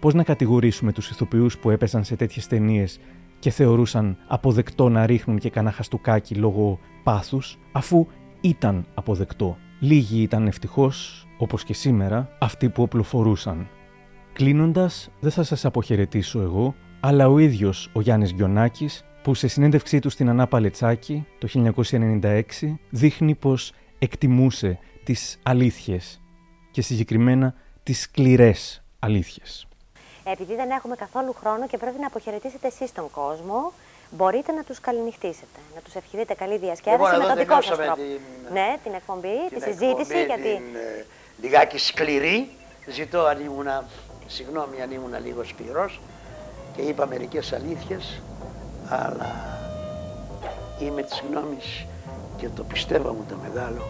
[0.00, 3.00] Πώς να κατηγορήσουμε τους ηθοποιούς που έπεσαν σε τέτοιες ταινίες
[3.42, 8.06] και θεωρούσαν αποδεκτό να ρίχνουν και κανένα χαστούκάκι λόγω πάθους, αφού
[8.40, 9.56] ήταν αποδεκτό.
[9.80, 13.68] Λίγοι ήταν ευτυχώς, όπως και σήμερα, αυτοί που οπλοφορούσαν.
[14.32, 18.88] Κλείνοντας, δεν θα σας αποχαιρετήσω εγώ, αλλά ο ίδιος ο Γιάννης Γκιονάκη,
[19.22, 22.42] που σε συνέντευξή του στην Ανά Παλετσάκη το 1996
[22.90, 26.20] δείχνει πως εκτιμούσε τις αλήθειες
[26.70, 29.66] και συγκεκριμένα τις σκληρές αλήθειες.
[30.24, 33.72] Επειδή δεν έχουμε καθόλου χρόνο και πρέπει να αποχαιρετήσετε εσείς τον κόσμο,
[34.10, 37.94] μπορείτε να τους καληνυχτήσετε, να τους ευχηθείτε καλή διασκέδαση λοιπόν, με τον δικό σας τρόπο.
[37.94, 38.20] Την,
[38.52, 40.16] ναι, την εκπομπή, την τη συζήτηση.
[40.18, 40.42] Εκπομπή, γιατί...
[40.42, 41.04] Την, ε,
[41.40, 42.50] λιγάκι σκληρή.
[42.86, 43.66] Ζητώ αν ήμουν,
[44.26, 46.00] συγγνώμη αν ήμουν λίγο σκληρός
[46.76, 48.22] και είπα μερικές αλήθειες,
[48.88, 49.58] αλλά
[50.80, 51.86] είμαι της γνώμης
[52.36, 53.82] και το πιστεύω μου το μεγάλο,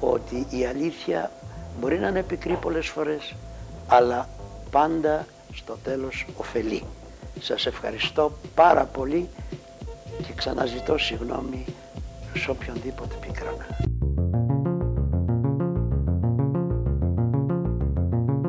[0.00, 1.30] ότι η αλήθεια
[1.80, 3.34] μπορεί να είναι πικρή πολλές φορές,
[3.88, 4.28] αλλά
[4.70, 5.26] πάντα
[5.58, 6.82] στο τέλος ωφελεί.
[7.40, 9.28] Σας ευχαριστώ πάρα πολύ
[10.26, 11.64] και ξαναζητώ συγγνώμη
[12.34, 13.66] σε οποιονδήποτε πίκρανα.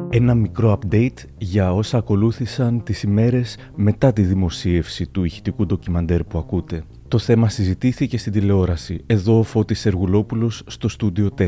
[0.09, 6.37] Ένα μικρό update για όσα ακολούθησαν τις ημέρες μετά τη δημοσίευση του ηχητικού ντοκιμαντέρ που
[6.37, 6.83] ακούτε.
[7.09, 9.03] Το θέμα συζητήθηκε στην τηλεόραση.
[9.05, 11.43] Εδώ ο Φώτης Σεργουλόπουλος στο στούντιο 4.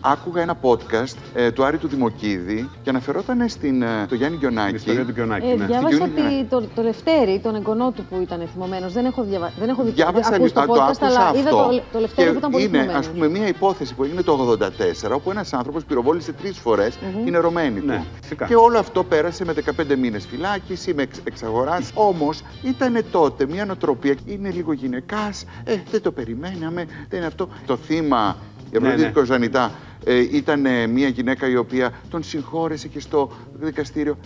[0.00, 4.68] Άκουγα ένα podcast ε, του Άρη του Δημοκίδη και αναφερόταν στην, ε, το Γιάννη Γιονάκη.
[4.68, 5.66] Την ιστορία του Γιονάκη, ε, ναι.
[5.66, 8.92] Διάβασα ότι το, το Λευτέρη, τον εγγονό του που ήταν θυμωμένος.
[8.92, 9.52] Δεν έχω, διαβα...
[9.58, 11.38] δεν έχω Διάβασα ακούσει το podcast, το αλλά αυτό.
[11.38, 13.06] είδα το, το Λευτέρη και που ήταν πολύ είναι, θυμωμένος.
[13.06, 14.58] ας πούμε, μια υπόθεση που έγινε το
[15.08, 17.24] 1984, όπου ένας άνθρωπος πυροβόλησε τρεις φορές Μμμ.
[17.24, 17.86] την ερωμένη του.
[17.86, 18.46] Ναι, φυσικά.
[18.46, 21.90] Και όλο αυτό πέρασε με 15 μήνες φυλάκιση, με εξ, εξαγοράς.
[21.94, 27.48] Όμως ήταν τότε μια νοοτροπία, είναι λίγο γυναικάς, ε, δεν το περιμέναμε, δεν είναι αυτό.
[27.66, 28.36] Το θύμα,
[28.70, 29.12] η Ναι, Αφροδίτη ναι.
[29.12, 29.72] Κοζανιτά,
[30.04, 34.16] ε, ήταν ε, μια γυναίκα η οποία τον συγχώρεσε και στο δικαστήριο.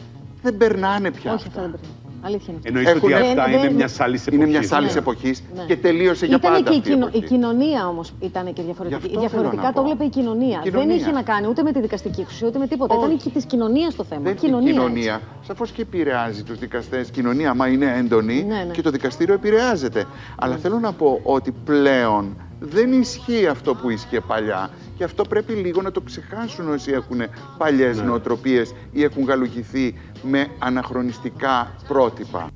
[0.43, 1.61] Δεν περνάνε πια Όχι, αυτά.
[1.61, 2.00] αυτά δεν περνάνε.
[2.23, 2.61] Αλήθεια είναι.
[2.65, 4.35] Εννοείται ότι αυτά είναι μια άλλη εποχή.
[4.35, 4.93] Είναι μια άλλη Ναι.
[4.99, 5.65] εποχής Ναι.
[5.65, 6.63] και τελείωσε για Ήταν πάντα.
[6.71, 7.25] και η, αυτή η κοινο- εποχή.
[7.25, 9.01] η κοινωνία όμως ήταν και διαφορετική.
[9.01, 9.87] Γι' αυτό θέλω Διαφορετικά να το πω.
[9.91, 10.61] έβλεπε η κοινωνία.
[10.65, 10.87] Η κοινωνία.
[10.87, 12.95] Δεν είχε να κάνει ούτε με τη δικαστική εξουσία ούτε με τίποτα.
[12.95, 13.05] Όχι.
[13.05, 14.23] Ήταν και της κοινωνίας το θέμα.
[14.23, 15.21] Δεν είναι η κοινωνία.
[15.47, 17.11] Σαφώς και επηρεάζει τους δικαστές.
[17.11, 18.73] Κοινωνία, μα είναι έντονη Ναι, ναι.
[18.73, 20.05] και το δικαστήριο επηρεάζεται.
[20.39, 24.71] Αλλά θέλω να πω ότι πλέον δεν ισχύει αυτό που ίσχυε παλιά.
[24.97, 27.21] Και αυτό πρέπει λίγο να το ξεχάσουν όσοι έχουν
[27.59, 28.05] παλιές Ναι.
[28.05, 32.49] νοοτροπίες ή έχουν γαλουχηθεί με αναχρονιστικά πρότυπα.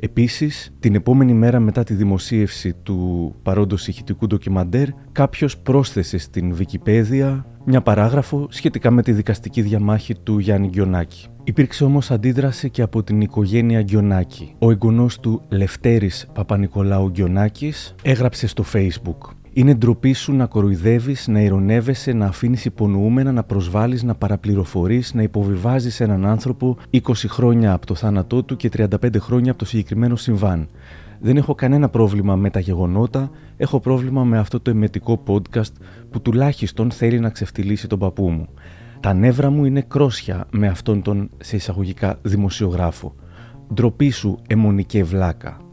[0.00, 7.42] Επίσης, την επόμενη μέρα μετά τη δημοσίευση του παρόντος ηχητικού ντοκιμαντέρ, κάποιος πρόσθεσε στην Wikipedia
[7.64, 11.26] μια παράγραφο σχετικά με τη δικαστική διαμάχη του Γιάννη Γκιονάκη.
[11.44, 14.54] Υπήρξε όμως αντίδραση και από την οικογένεια Γκιονάκη.
[14.58, 21.40] Ο εγγονός του Λευτέρης Παπα-Νικολάου Γκιονάκης έγραψε στο Facebook είναι ντροπή σου να κοροϊδεύεις, να
[21.40, 27.86] ηρωνεύεσαι, να αφήνεις υπονοούμενα, να προσβάλλεις, να παραπληροφορείς, να υποβιβάζεις έναν άνθρωπο 20 χρόνια από
[27.86, 30.68] το θάνατό του και 35 χρόνια από το συγκεκριμένο συμβάν.
[31.20, 35.72] Δεν έχω κανένα πρόβλημα με τα γεγονότα, έχω πρόβλημα με αυτό το εμετικό podcast
[36.10, 38.48] που τουλάχιστον θέλει να ξεφτυλίσει τον παππού μου.
[39.00, 43.14] Τα νεύρα μου είναι κρόσια με αυτόν τον σε εισαγωγικά δημοσιογράφο.
[43.74, 45.63] Ντροπή σου, αιμονικέ βλάκα.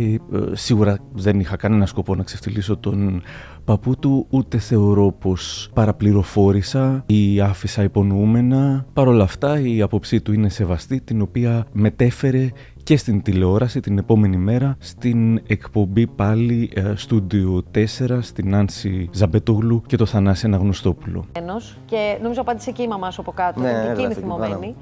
[0.00, 0.18] Ε, ε,
[0.52, 3.22] σίγουρα δεν είχα κανένα σκοπό να ξεφτυλίσω τον
[3.64, 8.86] παππού του, ούτε θεωρώ πως παραπληροφόρησα ή άφησα υπονοούμενα.
[8.92, 12.50] Παρ' όλα αυτά η άποψή του είναι σεβαστή, την οποία μετέφερε
[12.90, 17.76] και στην τηλεόραση την επόμενη μέρα στην εκπομπή πάλι ε, Studio
[18.08, 21.24] 4 στην Άνση Ζαμπετόγλου και το Θανάση Αναγνωστόπουλο.
[21.32, 23.60] Ένος Και νομίζω απάντησε και η μαμά σου από κάτω.
[23.60, 24.44] Ναι, γιατί και είναι έγραφε εκεί πάνω.
[24.44, 24.74] θυμωμένη.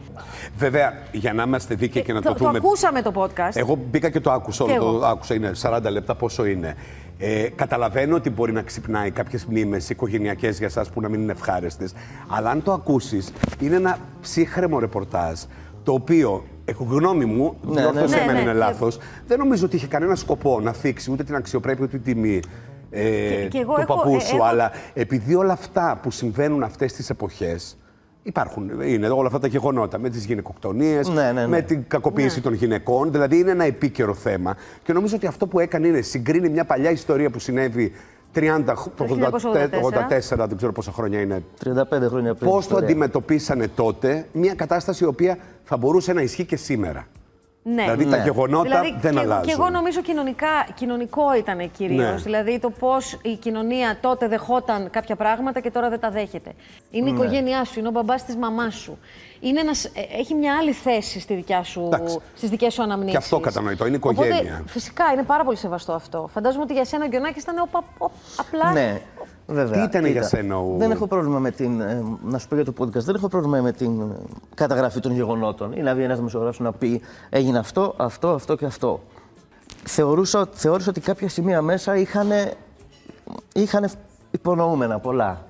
[0.56, 2.58] Βέβαια, για να είμαστε δίκαιοι και να το, Το, το δούμε.
[2.58, 3.50] ακούσαμε το podcast.
[3.56, 4.98] Εγώ μπήκα και το άκουσα, Και όλο εγώ.
[4.98, 6.74] το άκουσα, είναι 40 λεπτά πόσο είναι.
[7.18, 11.32] Ε, καταλαβαίνω ότι μπορεί να ξυπνάει κάποιες μνήμες οικογενειακές για εσάς που να μην είναι
[11.32, 11.92] ευχάριστες,
[12.28, 15.40] αλλά αν το ακούσεις, είναι ένα ψύχρεμο ρεπορτάζ,
[15.82, 18.58] το οποίο, έχω γνώμη μου, Ναι, διόρθωσέ ναι, με αν ναι, είναι ναι.
[18.58, 22.40] λάθος, δεν νομίζω ότι είχε κανένα σκοπό να θίξει ούτε την αξιοπρέπεια ούτε την τιμή
[22.90, 26.10] ε, Και- και εγώ του έχω- παππού ε, σου, έχω- αλλά επειδή όλα αυτά που
[26.10, 27.78] συμβαίνουν αυτές τις εποχές,
[28.22, 31.46] Υπάρχουν, είναι όλα αυτά τα γεγονότα με τις γυναικοκτονίες, Ναι, ναι, ναι.
[31.46, 32.42] με την κακοποίηση Ναι.
[32.42, 33.12] των γυναικών.
[33.12, 34.56] Δηλαδή είναι ένα επίκαιρο θέμα.
[34.82, 37.92] Και νομίζω ότι αυτό που έκανε είναι συγκρίνει μια παλιά ιστορία που συνέβη
[38.34, 38.62] 30,
[38.96, 41.42] Το 84, δεν ξέρω πόσα χρόνια είναι.
[41.64, 41.72] 35
[42.08, 42.50] χρόνια πριν.
[42.50, 42.88] Πώς το ιστορία.
[42.88, 47.06] αντιμετωπίσανε τότε μια κατάσταση η οποία θα μπορούσε να ισχύει και σήμερα;
[47.62, 47.82] Ναι.
[47.82, 49.44] Δηλαδή τα γεγονότα δηλαδή, δεν και, αλλάζουν.
[49.44, 52.10] Και εγώ νομίζω κοινωνικά, κοινωνικό ήταν κυρίως.
[52.10, 52.14] Ναι.
[52.16, 56.52] Δηλαδή το πώς η κοινωνία τότε δεχόταν κάποια πράγματα και τώρα δεν τα δέχεται.
[56.90, 57.18] Είναι η Ναι.
[57.18, 58.98] οικογένειά σου, είναι ο μπαμπάς της μαμάς σου.
[59.40, 62.18] Είναι ένας, ε, έχει μια άλλη θέση στη δικιά σου, Εντάξει.
[62.36, 63.12] στις δικές σου αναμνήσεις.
[63.12, 64.34] Και αυτό κατανοητό, είναι οικογένεια.
[64.36, 66.28] Οπότε, φυσικά είναι πάρα πολύ σεβαστό αυτό.
[66.32, 68.72] Φαντάζομαι ότι για σένα ο Γκιονάκης ήταν ο, πα- ο- απλά.
[68.72, 69.00] Ναι,
[69.48, 69.78] βέβαια.
[69.80, 71.80] Τι ήταν για Κοίτα, σένα ο- Δεν έχω πρόβλημα με την.
[71.80, 74.04] ε, να σου πω για το podcast, δεν έχω πρόβλημα με την ε,
[74.54, 75.72] καταγραφή των γεγονότων.
[75.72, 79.00] Ή να βγει ένας δημοσιογράφος να πει έγινε αυτό, αυτό, αυτό και αυτό.
[79.84, 82.28] Θεωρούσα, θεώρησα ότι κάποια σημεία μέσα είχαν
[83.54, 83.88] είχαν
[84.30, 85.46] υπονοούμενα πολλά.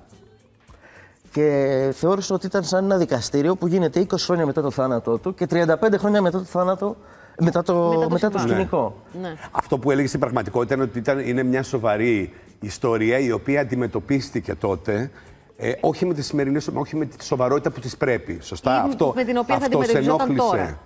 [1.31, 5.33] Και θεώρησα ότι ήταν σαν ένα δικαστήριο που γίνεται 20 χρόνια μετά το θάνατό του
[5.33, 5.65] και 35
[5.97, 6.95] χρόνια μετά το θάνατο,
[7.39, 8.55] μετά το, Μετά το μετά το συμβάν.
[8.55, 8.95] σκηνικό.
[9.21, 9.33] Ναι.
[9.51, 14.55] Αυτό που έλεγες στην πραγματικότητα είναι ότι ήταν, είναι μια σοβαρή ιστορία η οποία αντιμετωπίστηκε
[14.55, 15.11] τότε.
[15.57, 18.37] Ε, όχι με τη σημερινή, σο- όχι με τη σοβαρότητα που της πρέπει.
[18.41, 20.55] Σωστά; Ή αυτό, με την οποία θα αυτό σε αντιμετωπιζόταν ενόχλησε.
[20.63, 20.79] τώρα.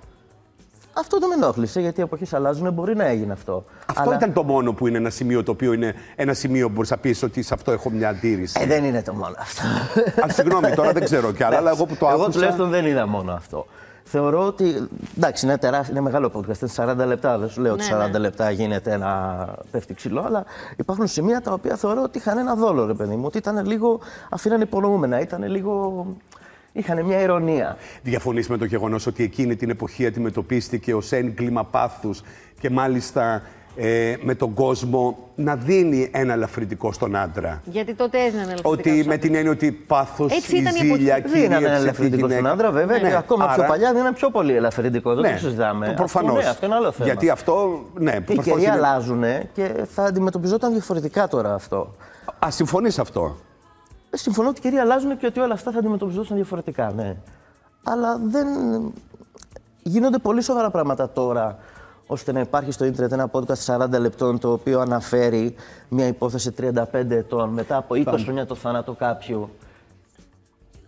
[0.96, 3.66] Αυτό δεν με ενόχλησε γιατί οι εποχές αλλάζουν, μπορεί να έγινε αυτό.
[3.86, 6.90] Αυτό ήταν το μόνο που είναι ένα σημείο το οποίο είναι ένα σημείο που μπορείς
[6.90, 8.60] να πεις ότι σε αυτό έχω μια αντίρρηση.
[8.62, 9.62] Ε, δεν είναι το μόνο αυτό.
[10.26, 12.32] Α, συγγνώμη, τώρα δεν ξέρω κι άλλα, αλλά εγώ που το Εγώ άκουσα.
[12.32, 13.66] τουλάχιστον δεν είδα μόνο αυτό.
[14.04, 14.88] Θεωρώ ότι.
[15.18, 17.38] Εντάξει, είναι, τεράστιο, είναι μεγάλο podcast, είναι 40 λεπτά.
[17.38, 18.18] Δεν σου λέω ότι Ναι, 40 ναι.
[18.18, 20.46] λεπτά γίνεται να πέφτει ξύλο, αλλά
[20.78, 23.24] υπάρχουν σημεία τα οποία θεωρώ ότι είχαν ένα δόλο, ρε παιδί μου.
[23.26, 24.00] Ότι ήταν λίγο.
[24.30, 26.06] αφήνανε υπονοούμενα, ήταν λίγο.
[26.72, 27.78] είχαν μια ηρωνία.
[28.04, 32.22] Διαφωνείς με το γεγονός ότι εκείνη την εποχή αντιμετωπίστηκε ως έγκλημα πάθους
[32.60, 33.42] και μάλιστα
[33.76, 37.62] ε, με τον κόσμο να δίνει ένα ελαφρυντικό στον άντρα.
[37.66, 39.20] Γιατί τότε έδιναν ελαφρυντικά Ότι στους με άντρες.
[39.20, 40.94] την έννοια ότι πάθος, Έτσι η ήταν η εποχή.
[40.96, 42.52] ζήλια, Δίνανε ένα κυρίευσε τη ελαφρυντικό στον γυναίκα.
[42.54, 45.14] άντρα, βέβαια, Ναι, και ακόμα πιο άρα- παλιά δίνανε πιο πολύ ελαφρυντικό.
[45.14, 45.94] Δεν Ναι, το συζητάμε.
[45.96, 46.30] προφανώς.
[46.32, 47.06] Αυτό, ναι, αυτό είναι άλλο θέμα.
[47.06, 51.96] Γιατί αυτό, ναι, Οι προφανώς καιροί είναι- αλλάζουν και θα αντιμετωπιζόταν διαφορετικά τώρα αυτό.
[52.46, 53.36] Α, συμφωνείς αυτό;
[54.10, 57.16] Ε, Συμφωνώ ότι οι καιροί αλλάζουν και ότι όλα αυτά θα αντιμετωπιζόταν διαφορετικά, ναι.
[57.84, 58.48] Αλλά δεν.
[59.86, 61.58] Γίνονται πολύ σοβαρά πράγματα τώρα
[62.08, 65.56] ώστε να υπάρχει στο ίντερνετ ένα podcast 40 λεπτών το οποίο αναφέρει
[65.90, 66.76] μια υπόθεση 35
[67.10, 69.50] ετών μετά από 20 χρόνια το θάνατο κάποιου.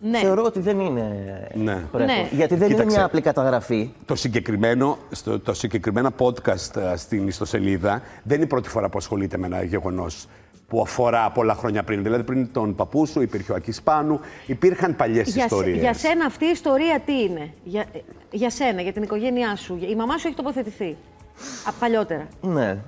[0.00, 0.18] Ναι.
[0.18, 1.10] Θεωρώ ότι δεν είναι
[1.54, 1.82] Ναι.
[1.92, 1.98] correct.
[1.98, 2.28] Ναι.
[2.32, 2.82] Γιατί δεν Κοίταξε.
[2.82, 3.90] είναι μια απλή καταγραφή.
[4.04, 8.98] Το συγκεκριμένο, στο, το συγκεκριμένα podcast α, στην ιστοσελίδα δεν είναι η πρώτη φορά που
[8.98, 10.28] ασχολείται με ένα γεγονός
[10.68, 12.02] που αφορά πολλά χρόνια πριν.
[12.02, 15.78] Δηλαδή, πριν τον παππού σου υπήρχε ο Ακισπάνου, υπήρχαν παλιές ιστορίες.
[15.78, 17.84] Για σένα αυτή η ιστορία τι είναι, για,
[18.30, 19.78] για σένα, για την οικογένειά σου.
[19.90, 20.96] Η μαμά σου έχει τοποθετηθεί.
[21.68, 22.26] Α, παλιότερα.
[22.40, 22.78] Ναι.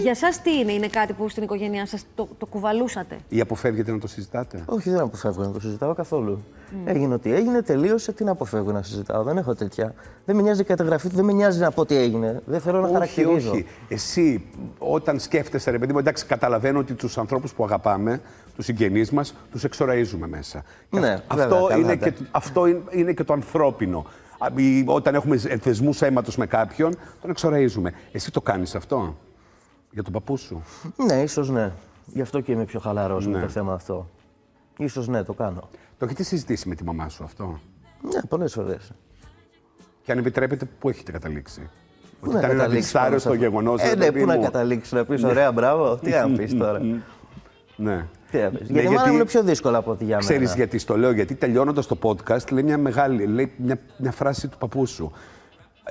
[0.00, 3.92] Για εσά τι είναι, είναι κάτι που στην οικογένειά σας το, το κουβαλούσατε; Ή αποφεύγετε
[3.92, 6.44] να το συζητάτε; Όχι, δεν αποφεύγω να το συζητάω καθόλου.
[6.84, 8.12] Έγινε ό,τι έγινε, τελείωσε.
[8.12, 9.22] Τι να αποφεύγω να συζητάω.
[9.22, 9.94] Δεν έχω τέτοια.
[10.24, 12.42] Δεν με νοιάζει η καταγραφή του, δεν με νοιάζει να πω τι έγινε.
[12.46, 13.50] Δεν θέλω να όχι, χαρακτηρίζω.
[13.50, 13.66] όχι.
[13.88, 14.46] Εσύ,
[14.78, 18.20] όταν σκέφτεσαι, ρε παιδί μου, εντάξει, καταλαβαίνω ότι τους ανθρώπους που αγαπάμε,
[18.56, 20.62] τους συγγενείς μας, τους εξοραίζουμε μέσα.
[20.90, 22.10] Και Ναι, αυτό, βέβαια, αυτό, καλά, είναι ναι.
[22.10, 24.06] και, αυτό είναι, είναι και το ανθρώπινο.
[24.38, 27.92] Α, ή Όταν έχουμε θεσμού αίματος με κάποιον, τον εξοραίζουμε.
[28.12, 29.16] Εσύ το κάνεις αυτό;
[29.96, 30.62] Για τον παππού σου.
[30.96, 31.72] Ναι, ίσως ναι.
[32.06, 33.40] Γι' αυτό και είμαι πιο χαλαρός με Ναι.
[33.42, 34.08] το θέμα αυτό.
[34.88, 35.68] σω ναι, το κάνω.
[35.98, 37.58] Το έχετε συζητήσει με τη μαμά σου αυτό;
[38.14, 38.90] Ναι, πολλές φορές.
[40.02, 41.70] Και αν επιτρέπετε, πού έχετε καταλήξει;
[42.20, 43.42] Ότι να ήταν ένα καταλήξει πάνω διστάριο σε στο αυτό.
[43.42, 43.82] γεγονός.
[43.82, 45.96] Ε, ναι, πού να καταλήξει, να πεις ωραία, μπράβο.
[45.96, 46.80] Τι να πεις τώρα.
[47.76, 48.06] Ναι.
[48.30, 48.68] Τι να πεις.
[48.70, 50.28] Γιατί μάλλον είναι πιο δύσκολο από ότι για μένα.
[50.28, 54.48] Ξέρεις γιατί στο λέω, γιατί τελειώνοντας το podcast λέει μια μεγάλη, λέει μια, μια φράση
[54.48, 55.12] του παππού σου.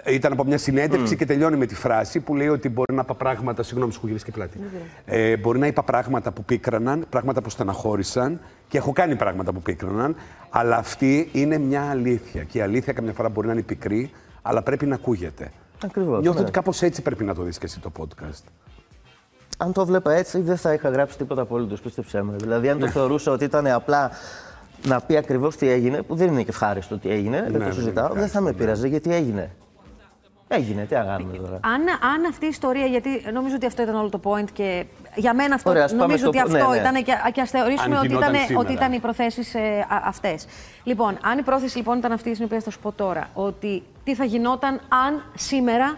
[0.04, 3.02] Ε, Ήταν από μια συνέντευξη και τελειώνει με τη φράση που λέει ότι μπορεί να
[3.02, 3.64] είπα πράγματα.
[3.64, 4.60] Συγγνώμη, σου έχω γυρίσει και πλάτη.
[5.06, 9.62] Ε, μπορεί να είπα πράγματα που πίκραναν, πράγματα που στεναχώρησαν και έχω κάνει πράγματα που
[9.62, 10.16] πίκραναν,
[10.50, 12.44] αλλά αυτή είναι μια αλήθεια.
[12.44, 15.52] Και η αλήθεια καμιά φορά μπορεί να είναι πικρή, αλλά πρέπει να ακούγεται.
[15.84, 16.44] Ακριβώς, Νιώθω ναι.
[16.44, 18.44] ότι κάπως έτσι πρέπει να το δεις και εσύ το podcast.
[19.58, 22.36] Αν το βλέπα έτσι, δεν θα είχα γράψει τίποτα απολύτω, πίστεψέ με.
[22.38, 24.12] Δηλαδή, αν το θεωρούσα ότι ήταν απλά
[24.88, 27.64] να πει ακριβώς τι έγινε, που δεν είναι και ευχάριστο τι έγινε, δεν Ναι, το
[27.64, 29.52] δεν συζητάω, είναι δεν θα με πείραζε γιατί έγινε.
[30.48, 31.60] Έγινε, τι να κάνουμε τώρα.
[31.64, 31.82] Αν,
[32.14, 34.86] αν αυτή η ιστορία, γιατί νομίζω ότι αυτό ήταν όλο το point και
[35.16, 36.78] για μένα αυτό Ωραία, ας πάμε νομίζω στο- ότι αυτό ναι, ναι.
[36.82, 38.64] ήταν και, και ας θεωρήσουμε Αν ότι γινόταν ήταν, σήμερα.
[38.66, 40.48] ότι ήταν οι προθέσεις ε, α- αυτές.
[40.84, 44.16] Λοιπόν, αν η πρόθεση λοιπόν ήταν αυτή στην οποία θα σου πω τώρα, ότι τι
[44.16, 45.96] θα γινόταν αν σήμερα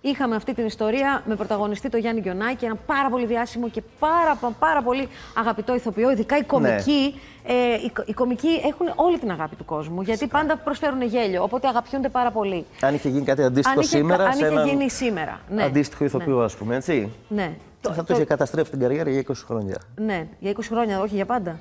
[0.00, 4.34] είχαμε αυτή την ιστορία με πρωταγωνιστή το Γιάννη Γκιονάκη, ένα πάρα πολύ διάσημο και πάρα,
[4.40, 7.20] πα- πάρα πολύ αγαπητό ηθοποιό, ειδικά οι κομικοί.
[7.44, 11.42] Ε, οι, κο- οι κομικοί έχουν όλη την αγάπη του κόσμου, γιατί πάντα προσφέρουν γέλιο,
[11.42, 12.66] οπότε αγαπιούνται πάρα πολύ.
[12.80, 15.40] Αν είχε γίνει κάτι αντίστοιχο Αν είχε, σήμερα, αν σε είχε έναν γίνει σήμερα.
[15.50, 15.62] Ναι.
[15.62, 17.10] αντίστοιχο ηθοποιό, ας πούμε, έτσι.
[17.28, 17.52] Ναι.
[17.80, 19.76] Θα το είχε καταστρέψει την καριέρα για 20 χρόνια.
[19.96, 21.58] Ναι, για 20 χρόνια, όχι για πάντα.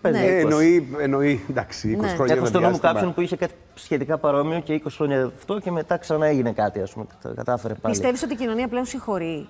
[0.00, 0.24] Πέντε, Ναι.
[0.26, 0.42] Ε, 20.
[0.42, 2.08] εννοεί, εννοεί, εντάξει, 20 Ναι.
[2.08, 2.92] χρόνια Έχω ένα στο νου μου διάστημα.
[2.92, 6.80] κάποιον που είχε κάτι σχετικά παρόμοιο και 20 χρόνια αυτό και μετά ξανά έγινε κάτι,
[6.80, 7.04] ας πούμε.
[7.04, 7.94] και Το κατάφερε πάλι.
[7.94, 9.46] Πιστεύεις ότι η κοινωνία πλέον συγχωρεί;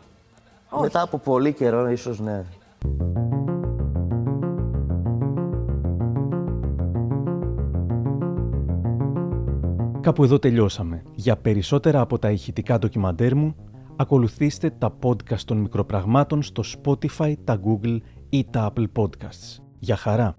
[0.69, 0.83] Όχι.
[0.83, 2.45] Μετά από πολύ καιρό, ίσως ναι.
[10.01, 11.03] Κάπου εδώ τελειώσαμε.
[11.15, 13.55] Για περισσότερα από τα ηχητικά ντοκιμαντέρ μου,
[13.97, 17.99] ακολουθήστε τα podcast των μικροπραγμάτων στο Spotify, τα Google
[18.29, 19.59] ή τα Apple Podcasts.
[19.79, 20.29] Για χαρά!